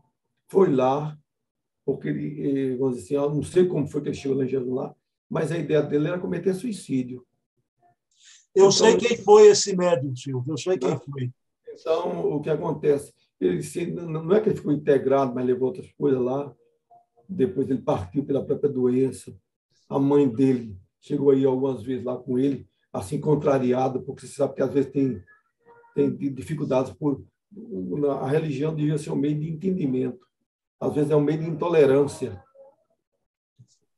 foi 0.50 0.70
lá, 0.74 1.16
porque 1.86 2.08
ele, 2.08 2.76
vamos 2.76 2.96
dizer 2.96 3.16
assim, 3.16 3.24
eu 3.24 3.34
não 3.34 3.42
sei 3.42 3.66
como 3.66 3.86
foi 3.86 4.02
que 4.02 4.08
ele 4.08 4.16
chegou 4.16 4.74
lá, 4.74 4.94
mas 5.28 5.52
a 5.52 5.58
ideia 5.58 5.80
dele 5.80 6.08
era 6.08 6.18
cometer 6.18 6.52
suicídio. 6.54 7.24
Eu 8.54 8.66
então, 8.66 8.72
sei 8.72 8.96
quem 8.96 9.16
foi 9.16 9.46
esse 9.46 9.76
médium, 9.76 10.14
Silvio, 10.14 10.52
eu 10.52 10.58
sei 10.58 10.76
quem 10.76 10.98
foi. 10.98 11.30
Então, 11.72 12.34
o 12.34 12.40
que 12.40 12.50
acontece? 12.50 13.14
Ele 13.40 13.62
se, 13.62 13.86
não 13.86 14.32
é 14.34 14.40
que 14.40 14.48
ele 14.48 14.56
ficou 14.56 14.72
integrado, 14.72 15.32
mas 15.32 15.46
levou 15.46 15.68
outras 15.68 15.90
coisas 15.92 16.20
lá. 16.20 16.52
Depois 17.28 17.70
ele 17.70 17.80
partiu 17.80 18.24
pela 18.24 18.44
própria 18.44 18.68
doença. 18.68 19.32
A 19.88 19.98
mãe 19.98 20.28
dele 20.28 20.76
chegou 21.00 21.30
aí 21.30 21.44
algumas 21.44 21.82
vezes 21.82 22.04
lá 22.04 22.16
com 22.16 22.38
ele, 22.38 22.68
assim 22.92 23.20
contrariado, 23.20 24.02
porque 24.02 24.26
você 24.26 24.34
sabe 24.34 24.56
que 24.56 24.62
às 24.62 24.72
vezes 24.72 24.90
tem, 24.90 25.22
tem 25.94 26.10
dificuldades 26.34 26.92
por. 26.92 27.24
A 28.20 28.28
religião 28.28 28.74
devia 28.74 28.98
ser 28.98 29.10
um 29.10 29.16
meio 29.16 29.38
de 29.38 29.48
entendimento. 29.48 30.29
Às 30.80 30.94
vezes 30.94 31.10
é 31.10 31.16
um 31.16 31.20
meio 31.20 31.40
de 31.40 31.48
intolerância. 31.48 32.42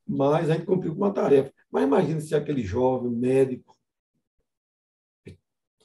Mas 0.07 0.51
a 0.51 0.55
gente 0.55 0.67
cumpriu 0.67 0.93
com 0.93 0.99
uma 0.99 1.13
tarefa. 1.13 1.53
Mas 1.71 1.85
imagine 1.85 2.21
se 2.21 2.35
aquele 2.35 2.63
jovem 2.63 3.11
médico 3.11 3.77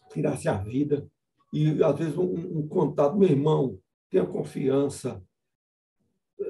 tirasse 0.10 0.50
a 0.50 0.58
vida. 0.58 1.08
E, 1.54 1.84
às 1.84 1.98
vezes, 1.98 2.18
um, 2.18 2.60
um 2.60 2.68
contato, 2.68 3.16
meu 3.16 3.30
irmão, 3.30 3.80
tenha 4.10 4.26
confiança, 4.26 5.24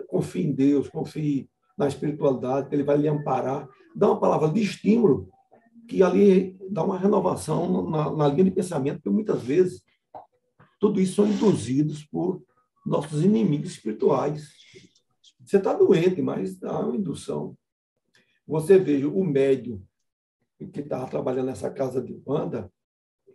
confie 0.08 0.44
em 0.44 0.54
Deus, 0.54 0.90
confie 0.90 1.50
na 1.78 1.88
espiritualidade, 1.88 2.70
que 2.70 2.76
Ele 2.76 2.84
vai 2.84 2.98
lhe 2.98 3.08
amparar. 3.08 3.68
Dá 3.96 4.08
uma 4.08 4.20
palavra 4.20 4.50
de 4.50 4.62
estímulo, 4.62 5.30
que 5.88 6.02
ali 6.02 6.58
dá 6.70 6.84
uma 6.84 6.98
renovação 6.98 7.90
na, 7.90 8.12
na 8.12 8.28
linha 8.28 8.46
de 8.46 8.52
pensamento, 8.52 8.98
porque 8.98 9.10
muitas 9.10 9.44
vezes 9.44 9.84
tudo 10.80 11.02
isso 11.02 11.16
são 11.16 11.28
induzidos 11.28 12.04
por 12.06 12.42
nossos 12.88 13.24
inimigos 13.24 13.72
espirituais. 13.72 14.50
Você 15.46 15.58
está 15.58 15.74
doente, 15.74 16.22
mas 16.22 16.58
dá 16.58 16.80
uma 16.80 16.96
indução. 16.96 17.58
Você 18.48 18.78
veja 18.80 19.08
o 19.08 19.24
médio 19.24 19.84
que 20.72 20.80
estava 20.80 21.08
trabalhando 21.08 21.48
nessa 21.48 21.70
casa 21.70 22.02
de 22.02 22.14
banda, 22.14 22.72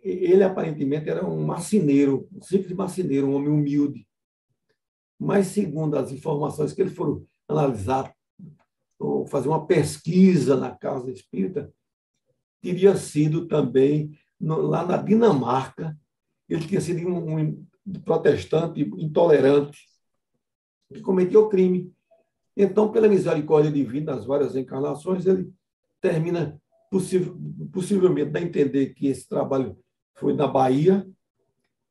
ele 0.01 0.43
aparentemente 0.43 1.09
era 1.09 1.25
um 1.25 1.45
marceneiro, 1.45 2.27
um 2.33 2.41
simples 2.41 2.73
marceneiro, 2.73 3.27
um 3.27 3.35
homem 3.35 3.49
humilde. 3.49 4.07
Mas, 5.17 5.47
segundo 5.47 5.95
as 5.97 6.11
informações 6.11 6.73
que 6.73 6.81
eles 6.81 6.95
foram 6.95 7.25
analisar, 7.47 8.13
ou 8.99 9.25
fazer 9.25 9.47
uma 9.47 9.65
pesquisa 9.65 10.57
na 10.57 10.71
casa 10.71 11.11
espírita, 11.11 11.71
teria 12.61 12.95
sido 12.95 13.47
também 13.47 14.17
lá 14.41 14.85
na 14.85 14.97
Dinamarca, 14.97 15.97
ele 16.49 16.67
tinha 16.67 16.81
sido 16.81 17.07
um 17.07 17.65
protestante 18.03 18.81
intolerante, 18.81 19.79
que 20.93 21.01
cometeu 21.01 21.49
crime. 21.49 21.91
Então, 22.55 22.91
pela 22.91 23.07
misericórdia 23.07 23.71
divina, 23.71 24.15
nas 24.15 24.25
várias 24.25 24.55
encarnações, 24.55 25.25
ele 25.25 25.51
termina 25.99 26.59
possivelmente 27.71 28.37
a 28.37 28.41
entender 28.41 28.93
que 28.93 29.07
esse 29.07 29.27
trabalho 29.27 29.77
foi 30.15 30.33
na 30.33 30.47
Bahia, 30.47 31.07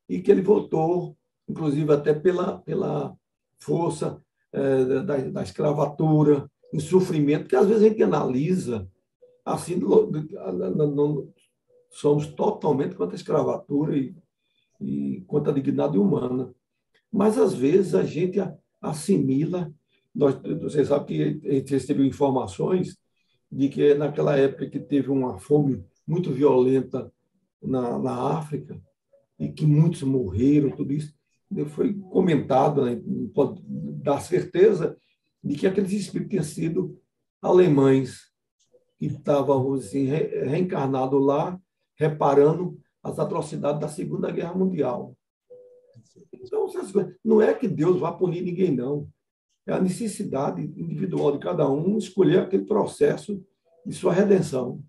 e 0.09 0.20
que 0.20 0.31
ele 0.31 0.42
voltou 0.42 1.16
inclusive 1.48 1.92
até 1.92 2.14
pela, 2.14 2.59
pela 2.59 3.14
força 3.59 4.20
é, 4.52 5.02
da, 5.02 5.16
da 5.16 5.42
escravatura, 5.42 6.50
em 6.72 6.81
sofrimento, 6.81 7.48
que 7.48 7.57
às 7.57 7.66
vezes 7.66 7.83
a 7.83 7.88
gente 7.88 8.02
analisa 8.02 8.88
assim, 9.44 9.76
não, 9.76 11.28
somos 11.90 12.26
totalmente 12.28 12.94
contra 12.94 13.14
a 13.14 13.18
escravatura 13.18 13.96
e, 13.96 14.14
e 14.83 15.23
contra 15.27 15.53
a 15.53 15.55
dignidade 15.55 15.99
humana. 15.99 16.53
Mas, 17.11 17.38
às 17.38 17.55
vezes, 17.55 17.95
a 17.95 18.03
gente 18.03 18.38
assimila. 18.81 19.73
Nós, 20.14 20.37
você 20.61 20.85
sabe 20.85 21.07
que 21.07 21.49
a 21.49 21.53
gente 21.55 21.73
recebeu 21.73 22.05
informações 22.05 22.97
de 23.51 23.68
que, 23.68 23.95
naquela 23.95 24.37
época 24.37 24.68
que 24.68 24.81
teve 24.81 25.11
uma 25.11 25.38
fome 25.38 25.85
muito 26.07 26.31
violenta 26.31 27.12
na, 27.62 27.99
na 27.99 28.38
África, 28.38 28.81
e 29.38 29.49
que 29.49 29.66
muitos 29.66 30.03
morreram, 30.03 30.71
tudo 30.71 30.92
isso, 30.92 31.14
foi 31.71 31.95
comentado, 31.95 32.85
né, 32.85 33.01
pode 33.35 33.62
dar 33.66 34.21
certeza 34.21 34.97
de 35.42 35.57
que 35.57 35.66
aqueles 35.66 35.92
espíritos 35.92 36.31
tinham 36.31 36.45
sido 36.45 37.01
alemães 37.40 38.31
que 38.99 39.07
estavam 39.07 39.75
assim, 39.75 40.05
reencarnados 40.07 41.21
lá, 41.23 41.61
reparando 41.97 42.79
as 43.03 43.19
atrocidades 43.19 43.81
da 43.81 43.88
Segunda 43.88 44.31
Guerra 44.31 44.55
Mundial. 44.55 45.17
Então, 46.33 46.67
não 47.25 47.41
é 47.41 47.53
que 47.55 47.69
Deus 47.69 47.99
vá 47.99 48.12
punir 48.12 48.43
ninguém, 48.43 48.75
não. 48.75 49.09
É 49.67 49.73
a 49.73 49.81
necessidade 49.81 50.62
individual 50.62 51.33
de 51.33 51.38
cada 51.38 51.69
um 51.71 51.99
escolher 51.99 52.41
aquele 52.41 52.65
processo 52.65 53.45
de 53.85 53.95
sua 53.95 54.12
redenção. 54.12 54.83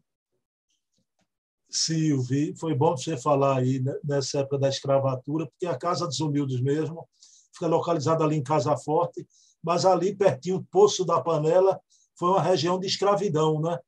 Silvio, 1.70 2.56
foi 2.58 2.76
bom 2.76 2.96
você 2.96 3.18
falar 3.18 3.58
aí 3.58 3.80
né, 3.80 3.94
nessa 4.04 4.40
época 4.40 4.60
da 4.60 4.70
escravatura, 4.70 5.48
porque 5.48 5.66
a 5.66 5.78
Casa 5.78 6.06
dos 6.06 6.20
Humildes 6.20 6.62
mesmo 6.62 7.08
fica 7.52 7.68
localizada 7.68 8.24
ali 8.24 8.36
em 8.36 8.44
Casa 8.44 8.78
Forte, 8.78 9.26
mas 9.64 9.86
ali 9.86 10.16
pertinho 10.16 10.60
do 10.60 10.66
Poço 10.66 11.04
da 11.04 11.22
Panela 11.22 11.80
foi 12.16 12.30
uma 12.30 12.42
região 12.42 12.80
de 12.80 12.86
escravidão, 12.86 13.60
né? 13.60 13.80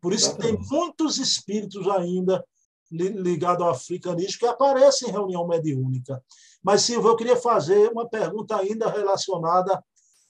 Por 0.00 0.12
isso 0.12 0.34
que 0.34 0.42
tem 0.42 0.58
muitos 0.70 1.18
espíritos 1.18 1.88
ainda 1.88 2.44
ligados 2.90 3.64
ao 3.64 3.72
africanismo 3.72 4.38
que 4.38 4.46
aparecem 4.46 5.08
em 5.08 5.12
reunião 5.12 5.46
mediúnica. 5.46 6.22
Mas, 6.62 6.82
Silvio, 6.82 7.10
eu 7.10 7.16
queria 7.16 7.36
fazer 7.36 7.90
uma 7.90 8.08
pergunta 8.08 8.56
ainda 8.56 8.88
relacionada 8.88 9.82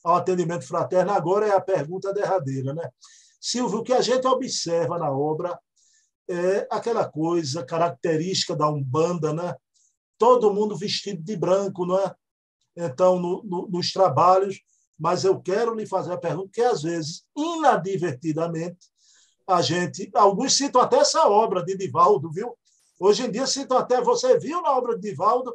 ao 0.03 0.17
atendimento 0.17 0.67
fraterno. 0.67 1.13
Agora 1.13 1.47
é 1.47 1.53
a 1.55 1.61
pergunta 1.61 2.13
derradeira. 2.13 2.75
Né? 2.75 2.89
Silvio, 3.41 3.79
o 3.79 3.83
que 3.83 3.93
a 3.93 4.01
gente 4.01 4.27
observa 4.27 4.99
na 4.99 5.11
obra 5.11 5.59
é 6.29 6.67
aquela 6.71 7.09
coisa 7.09 7.65
característica 7.65 8.57
da 8.57 8.69
Umbanda, 8.69 9.33
né? 9.33 9.55
todo 10.19 10.53
mundo 10.53 10.77
vestido 10.77 11.23
de 11.23 11.37
branco, 11.37 11.85
não 11.85 11.99
é? 11.99 12.15
Então, 12.77 13.21
no, 13.21 13.43
no, 13.45 13.69
nos 13.69 13.93
trabalhos, 13.93 14.61
mas 14.99 15.25
eu 15.25 15.41
quero 15.41 15.75
lhe 15.75 15.87
fazer 15.87 16.13
a 16.13 16.19
pergunta 16.19 16.51
que, 16.53 16.61
às 16.61 16.83
vezes, 16.83 17.25
inadvertidamente, 17.37 18.89
a 19.47 19.61
gente. 19.63 20.11
Alguns 20.15 20.57
citam 20.57 20.81
até 20.81 20.99
essa 20.99 21.29
obra 21.29 21.65
de 21.65 21.77
Divaldo, 21.77 22.31
viu? 22.31 22.57
Hoje 22.99 23.25
em 23.25 23.31
dia 23.31 23.47
citam 23.47 23.77
até. 23.77 24.01
Você 24.01 24.39
viu 24.39 24.63
na 24.63 24.77
obra 24.77 24.95
de 24.95 25.11
Divaldo? 25.11 25.55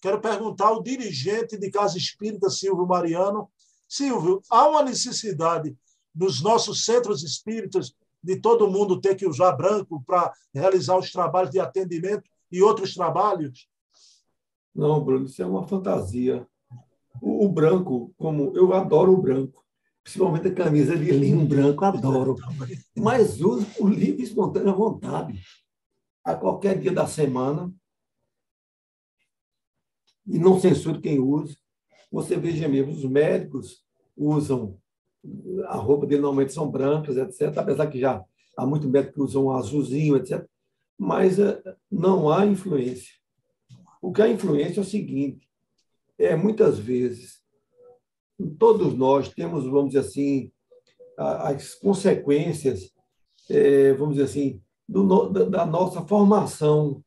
Quero 0.00 0.20
perguntar 0.20 0.68
ao 0.68 0.82
dirigente 0.82 1.58
de 1.58 1.70
Casa 1.70 1.98
Espírita, 1.98 2.48
Silvio 2.48 2.86
Mariano. 2.86 3.50
Silvio, 3.88 4.40
há 4.48 4.68
uma 4.68 4.82
necessidade 4.82 5.76
nos 6.14 6.40
nossos 6.40 6.84
centros 6.84 7.22
espíritas 7.22 7.94
de 8.22 8.36
todo 8.36 8.70
mundo 8.70 9.00
ter 9.00 9.14
que 9.14 9.26
usar 9.26 9.52
branco 9.52 10.02
para 10.06 10.32
realizar 10.54 10.96
os 10.96 11.10
trabalhos 11.10 11.50
de 11.50 11.60
atendimento 11.60 12.28
e 12.50 12.62
outros 12.62 12.94
trabalhos? 12.94 13.68
Não, 14.74 15.02
Bruno, 15.02 15.26
isso 15.26 15.42
é 15.42 15.46
uma 15.46 15.66
fantasia. 15.66 16.46
O, 17.20 17.46
o 17.46 17.48
branco, 17.48 18.12
como 18.16 18.52
eu 18.56 18.72
adoro 18.72 19.12
o 19.12 19.20
branco, 19.20 19.64
principalmente 20.02 20.48
a 20.48 20.54
camisa 20.54 20.96
de 20.96 21.10
linho 21.10 21.46
branco, 21.46 21.84
adoro. 21.84 22.36
Mas 22.96 23.40
uso 23.40 23.66
por 23.76 23.90
livre 23.90 24.22
e 24.22 24.24
espontânea 24.24 24.72
vontade. 24.72 25.40
A 26.24 26.34
qualquer 26.34 26.78
dia 26.78 26.92
da 26.92 27.06
semana. 27.06 27.72
E 30.26 30.38
não 30.38 30.60
censuro 30.60 31.00
quem 31.00 31.18
usa. 31.18 31.56
Você 32.10 32.36
veja 32.36 32.68
mesmo, 32.68 32.92
os 32.92 33.04
médicos 33.04 33.84
usam 34.16 34.78
a 35.66 35.76
roupa 35.76 36.06
dele 36.06 36.22
normalmente 36.22 36.52
são 36.52 36.70
brancas, 36.70 37.16
etc. 37.16 37.56
Apesar 37.58 37.86
que 37.88 37.98
já 37.98 38.24
há 38.56 38.66
muito 38.66 38.88
médico 38.88 39.14
que 39.14 39.20
usam 39.20 39.46
um 39.46 39.52
azulzinho, 39.52 40.16
etc. 40.16 40.46
Mas 40.98 41.38
eh, 41.38 41.62
não 41.90 42.30
há 42.30 42.46
influência. 42.46 43.14
O 44.00 44.12
que 44.12 44.22
há 44.22 44.28
influência 44.28 44.80
é 44.80 44.82
o 44.82 44.86
seguinte: 44.86 45.48
é 46.18 46.34
muitas 46.34 46.78
vezes 46.78 47.39
todos 48.58 48.94
nós 48.94 49.28
temos, 49.28 49.64
vamos 49.64 49.90
dizer 49.90 50.00
assim, 50.00 50.50
as 51.16 51.74
consequências, 51.74 52.90
é, 53.48 53.92
vamos 53.94 54.14
dizer 54.14 54.26
assim, 54.26 54.62
do, 54.88 55.28
da 55.28 55.66
nossa 55.66 56.02
formação 56.02 57.02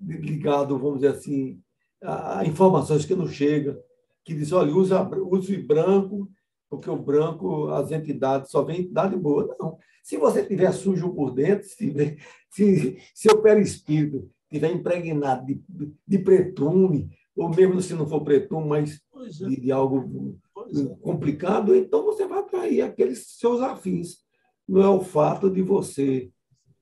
ligado, 0.00 0.78
vamos 0.78 1.00
dizer 1.00 1.14
assim, 1.14 1.60
a 2.02 2.44
informações 2.44 3.04
que 3.04 3.14
nos 3.14 3.32
chegam, 3.32 3.76
que 4.24 4.34
diz, 4.34 4.52
olha, 4.52 4.74
usa, 4.74 5.08
use 5.18 5.56
branco, 5.56 6.28
porque 6.68 6.90
o 6.90 6.96
branco, 6.96 7.68
as 7.68 7.90
entidades, 7.90 8.50
só 8.50 8.62
vem 8.62 8.80
entidade 8.80 9.16
boa. 9.16 9.56
Não. 9.58 9.78
Se 10.02 10.16
você 10.16 10.44
tiver 10.44 10.72
sujo 10.72 11.14
por 11.14 11.32
dentro, 11.32 11.66
se, 11.68 12.18
se 12.50 12.98
seu 13.14 13.40
perispírito 13.40 14.28
estiver 14.50 14.72
impregnado 14.72 15.46
de, 15.46 15.62
de 16.06 16.18
pretume, 16.18 17.10
ou 17.36 17.48
mesmo 17.48 17.80
se 17.80 17.94
não 17.94 18.06
for 18.06 18.22
pretume, 18.22 18.66
mas 18.66 19.00
é. 19.42 19.48
de, 19.48 19.60
de, 19.60 19.72
algo 19.72 20.38
é. 20.56 20.84
complicado, 21.02 21.74
então 21.74 22.04
você 22.04 22.26
vai 22.26 22.38
atrair 22.38 22.82
aqueles 22.82 23.26
seus 23.38 23.60
afins. 23.60 24.18
Não 24.66 24.82
é 24.82 24.88
o 24.88 25.00
fato 25.00 25.50
de 25.50 25.62
você 25.62 26.30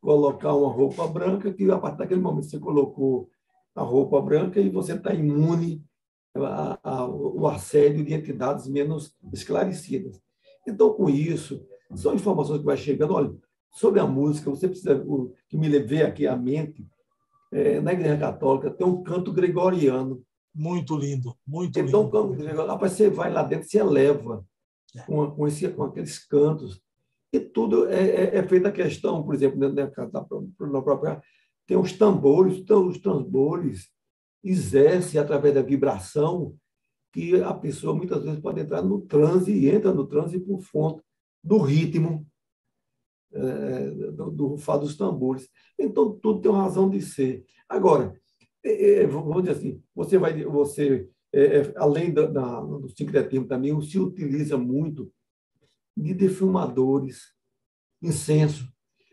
colocar 0.00 0.54
uma 0.54 0.70
roupa 0.70 1.06
branca, 1.06 1.52
que 1.52 1.70
a 1.70 1.78
partir 1.78 1.98
daquele 1.98 2.20
momento 2.20 2.46
você 2.46 2.58
colocou 2.58 3.28
a 3.74 3.82
roupa 3.82 4.20
branca 4.20 4.60
e 4.60 4.68
você 4.68 4.92
está 4.92 5.12
imune 5.12 5.82
ao 6.82 7.46
assédio 7.46 8.04
de 8.04 8.14
entidades 8.14 8.68
menos 8.68 9.16
esclarecidas. 9.32 10.20
Então, 10.66 10.92
com 10.92 11.08
isso, 11.08 11.66
são 11.94 12.14
informações 12.14 12.60
que 12.60 12.64
vai 12.64 12.76
chegando. 12.76 13.14
Olha, 13.14 13.34
sobre 13.72 14.00
a 14.00 14.06
música, 14.06 14.50
você 14.50 14.68
precisa 14.68 15.04
que 15.48 15.56
me 15.56 15.68
leve 15.68 16.02
aqui 16.02 16.26
à 16.26 16.36
mente, 16.36 16.86
é, 17.52 17.80
na 17.80 17.92
Igreja 17.92 18.18
Católica 18.18 18.70
tem 18.70 18.86
um 18.86 19.02
canto 19.02 19.32
gregoriano. 19.32 20.22
Muito 20.54 20.96
lindo, 20.96 21.36
muito 21.46 21.78
então, 21.78 22.04
lindo. 22.04 22.28
Gregoriano, 22.34 22.68
rapaz, 22.68 22.92
você 22.92 23.10
vai 23.10 23.32
lá 23.32 23.42
dentro, 23.42 23.68
se 23.68 23.76
eleva 23.76 24.46
é. 24.94 25.00
com, 25.02 25.30
com, 25.30 25.48
esse, 25.48 25.68
com 25.68 25.82
aqueles 25.82 26.18
cantos. 26.18 26.80
E 27.32 27.40
tudo 27.40 27.88
é, 27.88 28.00
é, 28.00 28.36
é 28.36 28.42
feita 28.46 28.68
a 28.68 28.72
questão, 28.72 29.24
por 29.24 29.34
exemplo, 29.34 29.58
na, 29.58 29.68
na 29.68 30.82
própria. 30.82 31.20
Tem 31.66 31.76
os 31.76 31.92
tambores, 31.92 32.58
então, 32.58 32.86
os 32.86 32.98
tambores 32.98 33.88
exercem 34.44 35.20
através 35.20 35.54
da 35.54 35.62
vibração 35.62 36.54
que 37.12 37.40
a 37.42 37.54
pessoa 37.54 37.94
muitas 37.94 38.22
vezes 38.22 38.40
pode 38.40 38.60
entrar 38.60 38.82
no 38.82 39.00
transe 39.00 39.50
e 39.50 39.70
entra 39.70 39.92
no 39.92 40.06
transe 40.06 40.38
por 40.38 40.60
fonte 40.60 41.02
do 41.42 41.58
ritmo 41.58 42.26
é, 43.32 43.90
do, 44.12 44.30
do 44.30 44.46
rufar 44.48 44.78
dos 44.78 44.96
tambores. 44.96 45.48
Então, 45.78 46.12
tudo 46.12 46.40
tem 46.40 46.50
uma 46.50 46.62
razão 46.62 46.88
de 46.88 47.00
ser. 47.02 47.44
Agora, 47.68 48.14
vamos 49.06 49.42
dizer 49.42 49.56
assim, 49.56 49.82
você 49.94 50.18
vai, 50.18 50.42
você, 50.44 51.08
é, 51.32 51.58
é 51.58 51.72
além 51.76 52.12
da, 52.12 52.26
da, 52.26 52.60
do 52.60 52.88
sincretismo 52.88 53.46
também, 53.46 53.78
se 53.82 53.98
utiliza 53.98 54.56
muito 54.56 55.12
de 55.96 56.14
defumadores, 56.14 57.32
incenso. 58.02 58.68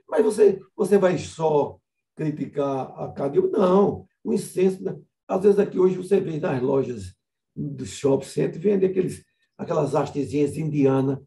Mas 0.10 0.24
você, 0.24 0.60
você 0.76 0.98
vai 0.98 1.18
só 1.18 1.78
criticar 2.16 2.92
a 3.00 3.12
cadê? 3.12 3.40
Não, 3.42 4.06
o 4.24 4.34
incenso. 4.34 4.84
Né? 4.84 4.98
Às 5.28 5.44
vezes 5.44 5.60
aqui 5.60 5.80
hoje 5.80 5.98
você 5.98 6.20
vê 6.20 6.40
nas 6.40 6.62
lojas 6.62 7.16
do 7.56 7.86
shopping 7.86 8.26
center, 8.26 8.62
vende 8.62 8.86
aqueles, 8.86 9.24
aquelas 9.58 9.96
hastezinhas 9.96 10.58
indianas 10.58 11.20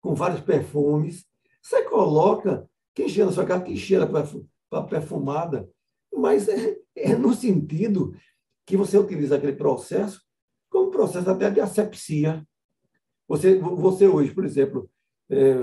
com 0.00 0.14
vários 0.14 0.40
perfumes 0.40 1.28
você 1.68 1.82
coloca, 1.82 2.66
quem 2.94 3.08
cheira 3.08 3.26
na 3.26 3.32
sua 3.32 3.44
casa, 3.44 3.64
quem 3.64 3.76
cheira 3.76 4.06
para 4.06 4.82
perfumada, 4.84 5.68
mas 6.14 6.48
é, 6.48 6.70
é, 6.70 6.78
no 7.18 7.34
sentido 7.34 8.14
que 8.66 8.76
você 8.76 8.98
utiliza 8.98 9.36
aquele 9.36 9.54
processo 9.54 10.22
como 10.68 10.90
processo 10.90 11.30
até 11.30 11.50
de 11.50 11.60
asepsia. 11.60 12.46
Você, 13.26 13.58
você 13.58 14.06
hoje, 14.06 14.32
por 14.32 14.44
exemplo, 14.44 14.90
é, 15.30 15.54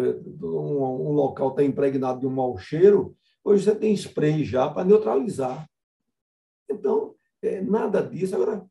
um, 0.42 1.10
um, 1.10 1.12
local 1.12 1.50
está 1.50 1.64
impregnado 1.64 2.20
de 2.20 2.28
um 2.28 2.32
mau 2.32 2.58
cheiro, 2.58 3.16
hoje 3.44 3.64
você 3.64 3.76
tem 3.76 3.94
spray 3.94 4.44
já 4.44 4.70
para 4.70 4.86
neutralizar. 4.86 5.68
Então, 6.70 7.16
é, 7.42 7.62
nada 7.62 8.02
disso. 8.02 8.36
Agora, 8.36 8.66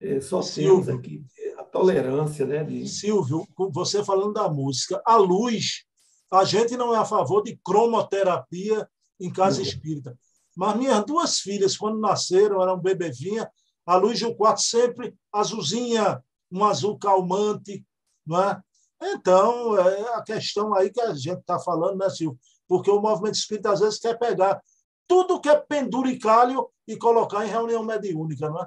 é, 0.00 0.20
só 0.20 0.40
Silvio, 0.42 0.84
temos 0.84 0.88
aqui 0.88 1.24
a 1.58 1.64
tolerância. 1.64 2.46
Né, 2.46 2.64
de... 2.64 2.86
Silvio, 2.88 3.46
você 3.72 4.04
falando 4.04 4.34
da 4.34 4.48
música, 4.48 5.02
a 5.04 5.16
luz 5.16 5.86
a 6.30 6.44
gente 6.44 6.76
não 6.76 6.94
é 6.94 6.98
a 6.98 7.06
favor 7.06 7.42
de 7.42 7.56
cromoterapia 7.64 8.88
em 9.18 9.32
casa 9.32 9.62
espírita. 9.62 10.16
Mas 10.58 10.76
minhas 10.76 11.04
duas 11.06 11.38
filhas, 11.38 11.76
quando 11.76 12.00
nasceram, 12.00 12.60
eram 12.60 12.76
bebezinha, 12.76 13.48
A 13.86 13.94
luz 13.94 14.18
do 14.18 14.34
quarto 14.34 14.60
sempre 14.60 15.14
azulzinha, 15.32 16.20
um 16.50 16.64
azul 16.64 16.98
calmante, 16.98 17.86
não 18.26 18.42
é? 18.42 18.60
Então, 19.00 19.78
é 19.78 20.14
a 20.16 20.22
questão 20.22 20.74
aí 20.74 20.90
que 20.90 21.00
a 21.00 21.14
gente 21.14 21.38
está 21.38 21.60
falando, 21.60 21.98
né, 21.98 22.10
Silvio? 22.10 22.36
Porque 22.66 22.90
o 22.90 23.00
movimento 23.00 23.36
espírita 23.36 23.70
às 23.70 23.78
vezes 23.78 24.00
quer 24.00 24.18
pegar 24.18 24.60
tudo 25.06 25.40
que 25.40 25.48
é 25.48 25.56
penduricalho 25.56 26.68
e 26.88 26.96
colocar 26.96 27.46
em 27.46 27.50
reunião 27.50 27.84
mediúnica, 27.84 28.50
não 28.50 28.60
é? 28.60 28.66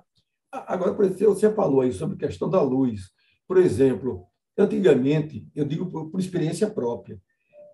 Agora, 0.49 0.93
você 0.93 1.53
falou 1.53 1.81
aí 1.81 1.91
sobre 1.91 2.15
a 2.15 2.27
questão 2.27 2.49
da 2.49 2.61
luz. 2.61 3.11
Por 3.45 3.57
exemplo, 3.57 4.25
antigamente, 4.57 5.45
eu 5.53 5.65
digo 5.65 5.91
por, 5.91 6.09
por 6.09 6.19
experiência 6.21 6.71
própria, 6.71 7.21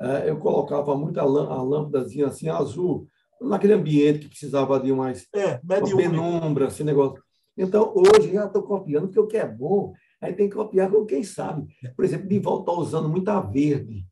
é, 0.02 0.30
eu 0.30 0.40
colocava 0.40 0.98
muita 0.98 1.24
lâmpadazinha 1.24 2.28
assim 2.28 2.50
azul 2.50 3.08
naquele 3.41 3.73
ambiente 3.73 4.19
que 4.19 4.30
precisava 4.30 4.80
de 4.80 4.91
mais 4.93 5.28
é, 5.34 5.60
penumbra, 5.95 6.67
esse 6.67 6.84
negócio. 6.84 7.21
Então, 7.58 7.91
hoje 7.95 8.32
já 8.32 8.45
estou 8.45 8.63
copiando, 8.63 9.08
porque 9.08 9.19
o 9.19 9.28
que 9.28 9.38
é 9.38 9.47
bom, 9.47 9.93
aí 10.21 10.34
tem 10.34 10.50
que 10.50 10.56
copiar 10.56 10.91
com 10.91 11.06
quem 11.06 11.23
sabe. 11.23 11.67
Por 11.95 12.06
exemplo, 12.06 12.28
de 12.28 12.39
volta 12.39 12.71
está 12.71 12.82
usando 12.82 13.10
muita 13.10 13.39
verde, 13.39 14.06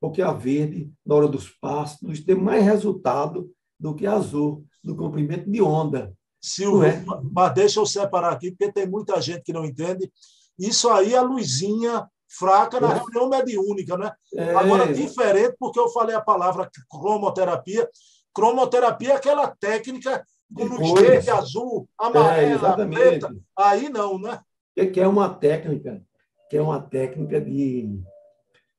porque 0.00 0.20
a 0.20 0.32
verde, 0.32 0.92
na 1.04 1.14
hora 1.14 1.28
dos 1.28 1.48
passos, 1.48 2.20
tem 2.20 2.34
mais 2.34 2.64
resultado 2.64 3.50
do 3.78 3.94
que 3.94 4.06
a 4.06 4.14
azul, 4.14 4.64
do 4.84 4.94
comprimento 4.94 5.50
de 5.50 5.62
onda. 5.62 6.12
Silvio, 6.42 6.84
é? 6.84 7.04
mas 7.32 7.54
deixa 7.54 7.80
eu 7.80 7.86
separar 7.86 8.32
aqui, 8.32 8.50
porque 8.50 8.72
tem 8.72 8.86
muita 8.86 9.20
gente 9.20 9.42
que 9.42 9.52
não 9.52 9.64
entende. 9.64 10.10
Isso 10.58 10.88
aí 10.88 11.14
é 11.14 11.18
a 11.18 11.22
luzinha 11.22 12.06
fraca 12.28 12.80
na 12.80 12.92
é. 12.92 12.98
reunião 12.98 13.28
mediúnica, 13.28 13.96
né? 13.96 14.12
É. 14.34 14.54
Agora, 14.54 14.92
diferente, 14.92 15.56
porque 15.58 15.78
eu 15.78 15.88
falei 15.88 16.14
a 16.14 16.20
palavra 16.20 16.70
cromoterapia. 16.88 17.88
Cromoterapia 18.34 19.12
é 19.12 19.16
aquela 19.16 19.48
técnica 19.48 20.24
com 20.54 20.64
luz 20.64 21.28
azul, 21.28 21.88
amarela, 21.98 22.76
é, 22.82 22.86
preta. 22.86 23.36
Aí 23.56 23.88
não, 23.88 24.18
né? 24.18 24.40
Que 24.74 25.00
é 25.00 25.06
uma 25.06 25.32
técnica, 25.32 26.02
que 26.48 26.56
é 26.56 26.62
uma 26.62 26.80
técnica 26.80 27.40
de. 27.40 28.00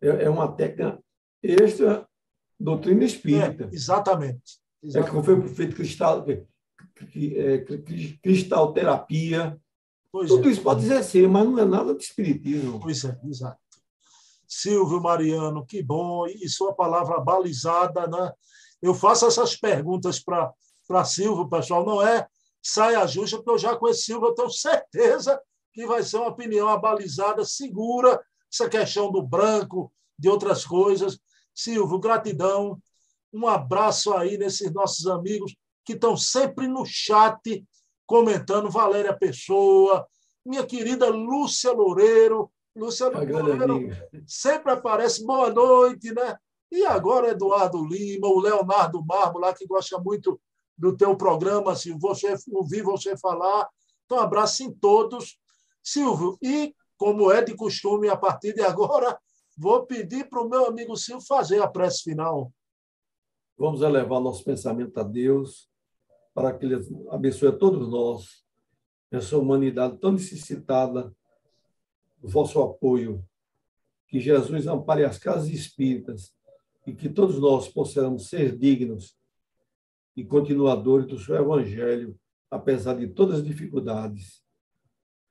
É, 0.02 0.26
é 0.26 0.30
uma 0.30 0.52
técnica 0.52 1.00
extra 1.42 2.08
doutrina 2.60 3.04
espírita. 3.04 3.66
É, 3.66 3.76
exatamente. 3.76 4.60
exatamente. 4.84 4.98
É 4.98 5.04
como 5.04 5.24
foi 5.24 5.48
feito 5.50 5.76
cristal, 5.76 6.26
cristalterapia. 8.22 9.60
Pois 10.12 10.30
Tudo 10.30 10.50
é. 10.50 10.52
isso 10.52 10.62
pode 10.62 10.84
exercer, 10.84 11.28
mas 11.28 11.46
não 11.46 11.58
é 11.60 11.66
nada 11.66 11.96
de 11.96 12.04
espiritismo. 12.04 12.80
Pois 12.80 13.04
é, 13.06 13.18
exato. 13.26 13.60
Silvio 14.46 15.00
Mariano, 15.02 15.66
que 15.66 15.82
bom, 15.82 16.28
e 16.28 16.50
sua 16.50 16.74
palavra 16.74 17.22
balizada, 17.22 18.06
né? 18.08 18.34
Eu 18.82 18.94
faço 18.94 19.26
essas 19.26 19.56
perguntas 19.56 20.20
para 20.20 21.06
Silvio, 21.06 21.48
pessoal, 21.48 21.86
não 21.86 22.02
é 22.02 22.28
saia 22.62 23.06
justa, 23.08 23.38
porque 23.38 23.52
eu 23.52 23.58
já 23.58 23.76
conheço 23.76 24.04
Silvio, 24.04 24.30
eu 24.30 24.36
tenho 24.36 24.50
certeza 24.50 25.42
que 25.74 25.86
vai 25.86 26.04
ser 26.04 26.18
uma 26.18 26.28
opinião 26.28 26.68
abalizada, 26.68 27.46
segura, 27.46 28.22
essa 28.52 28.70
questão 28.70 29.12
do 29.12 29.22
branco, 29.22 29.92
de 30.18 30.30
outras 30.30 30.66
coisas. 30.66 31.18
Silvio, 31.54 32.00
gratidão. 32.00 32.80
Um 33.34 33.48
abraço 33.48 34.14
aí 34.14 34.38
nesses 34.38 34.72
nossos 34.74 35.08
amigos 35.08 35.56
que 35.86 35.94
estão 35.94 36.18
sempre 36.18 36.68
no 36.68 36.86
chat 36.86 37.66
comentando. 38.06 38.70
Valéria 38.70 39.18
Pessoa, 39.18 40.06
minha 40.46 40.66
querida 40.66 41.10
Lúcia 41.10 41.72
Loureiro. 41.72 42.52
Lúcia 42.76 43.08
Loureiro 43.08 43.90
sempre 44.28 44.74
aparece. 44.74 45.26
Boa 45.26 45.50
noite, 45.50 46.14
né? 46.14 46.36
E 46.72 46.86
agora 46.86 47.30
Eduardo 47.30 47.86
Lima, 47.86 48.28
o 48.28 48.40
Leonardo 48.40 49.04
Marmo, 49.06 49.40
lá 49.40 49.54
que 49.54 49.68
gosta 49.68 50.00
muito 50.00 50.40
do 50.78 50.96
teu 50.96 51.16
programa, 51.18 51.76
se 51.76 51.92
você 51.92 52.34
ouvir 52.52 52.82
você 52.82 53.18
falar. 53.18 53.70
Então, 54.06 54.20
abraço 54.20 54.64
em 54.64 54.74
todos. 54.74 55.38
Silvio, 55.84 56.38
e 56.42 56.74
como 56.98 57.32
é 57.32 57.44
de 57.44 57.56
costume, 57.56 58.08
a 58.08 58.16
partir 58.16 58.54
de 58.54 58.62
agora, 58.62 59.20
vou 59.58 59.86
pedir 59.86 60.30
para 60.30 60.42
o 60.42 60.48
meu 60.48 60.66
amigo 60.66 60.96
Silvio 60.96 61.26
fazer 61.26 61.62
a 61.62 61.68
prece 61.68 62.04
final. 62.04 62.52
Vamos 63.58 63.82
elevar 63.82 64.22
nosso 64.22 64.44
pensamento 64.44 64.98
a 65.00 65.04
Deus, 65.04 65.70
para 66.34 66.54
que 66.54 66.66
Ele 66.66 66.84
abençoe 67.10 67.50
a 67.50 67.58
todos 67.58 67.90
nós, 67.90 68.44
essa 69.12 69.38
humanidade 69.38 69.98
tão 69.98 70.14
necessitada 70.14 71.14
do 72.18 72.30
vosso 72.30 72.62
apoio. 72.62 73.24
Que 74.08 74.20
Jesus 74.20 74.68
ampare 74.68 75.06
as 75.06 75.18
casas 75.18 75.50
espíritas 75.50 76.34
e 76.86 76.94
que 76.94 77.10
todos 77.10 77.40
nós 77.40 77.68
possamos 77.68 78.30
ser 78.30 78.58
dignos 78.58 79.16
e 80.16 80.24
continuadores 80.24 81.08
do 81.08 81.20
seu 81.20 81.36
Evangelho, 81.36 82.18
apesar 82.50 82.96
de 82.96 83.08
todas 83.08 83.40
as 83.40 83.46
dificuldades. 83.46 84.42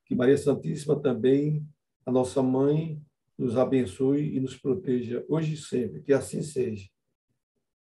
Que 0.07 0.15
Maria 0.15 0.39
Santíssima 0.39 0.99
também, 0.99 1.67
a 2.07 2.11
nossa 2.11 2.43
mãe, 2.43 3.01
nos 3.37 3.57
abençoe 3.57 4.37
e 4.37 4.41
nos 4.41 4.57
proteja 4.57 5.25
hoje 5.29 5.55
e 5.55 5.57
sempre. 5.57 6.03
Que 6.03 6.13
assim 6.13 6.43
seja. 6.43 6.89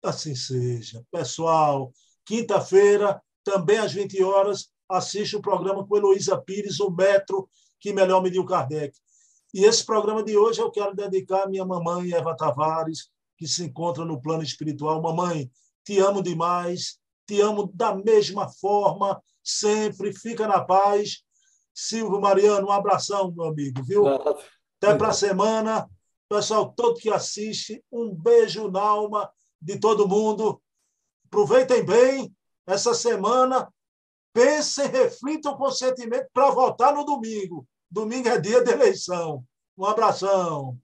Assim 0.04 0.36
seja. 0.36 1.04
Pessoal, 1.12 1.91
quinta-feira, 2.25 3.21
também 3.43 3.78
às 3.78 3.93
20 3.93 4.23
horas, 4.23 4.69
assiste 4.89 5.36
o 5.36 5.41
programa 5.41 5.86
com 5.86 5.97
Heloísa 5.97 6.39
Pires, 6.41 6.80
o 6.80 6.89
Metro, 6.89 7.49
que 7.80 7.93
melhor 7.93 8.21
mediu 8.21 8.45
Kardec. 8.45 8.97
E 9.54 9.63
esse 9.63 9.86
programa 9.86 10.23
de 10.23 10.36
hoje 10.38 10.60
eu 10.62 10.71
quero 10.71 10.95
dedicar 10.95 11.43
à 11.43 11.47
minha 11.47 11.65
mamãe, 11.65 12.12
Eva 12.12 12.36
Tavares, 12.36 13.10
que 13.37 13.47
se 13.47 13.63
encontra 13.63 14.05
no 14.05 14.21
plano 14.21 14.43
espiritual. 14.43 15.01
Mamãe, 15.01 15.49
te 15.83 15.99
amo 15.99 16.21
demais, 16.21 16.99
te 17.27 17.41
amo 17.41 17.71
da 17.73 17.95
mesma 17.95 18.49
forma, 18.49 19.21
sempre, 19.43 20.13
fica 20.13 20.47
na 20.47 20.63
paz. 20.63 21.23
Silvio 21.73 22.21
Mariano, 22.21 22.67
um 22.67 22.71
abração, 22.71 23.33
meu 23.35 23.45
amigo, 23.45 23.83
viu? 23.83 24.07
Até 24.07 24.95
para 24.97 25.09
a 25.09 25.13
semana. 25.13 25.89
Pessoal, 26.29 26.73
todo 26.73 26.99
que 26.99 27.09
assiste, 27.09 27.83
um 27.91 28.13
beijo 28.13 28.71
na 28.71 28.81
alma 28.81 29.29
de 29.61 29.77
todo 29.77 30.07
mundo. 30.07 30.61
Aproveitem 31.27 31.83
bem 31.85 32.33
essa 32.65 32.93
semana. 32.93 33.71
Pensem, 34.33 34.87
reflitam 34.87 35.55
com 35.55 35.69
sentimento 35.69 36.27
para 36.33 36.49
votar 36.51 36.93
no 36.93 37.05
domingo. 37.05 37.67
Domingo 37.91 38.27
é 38.29 38.39
dia 38.39 38.63
de 38.63 38.71
eleição. 38.71 39.43
Um 39.77 39.85
abração. 39.85 40.77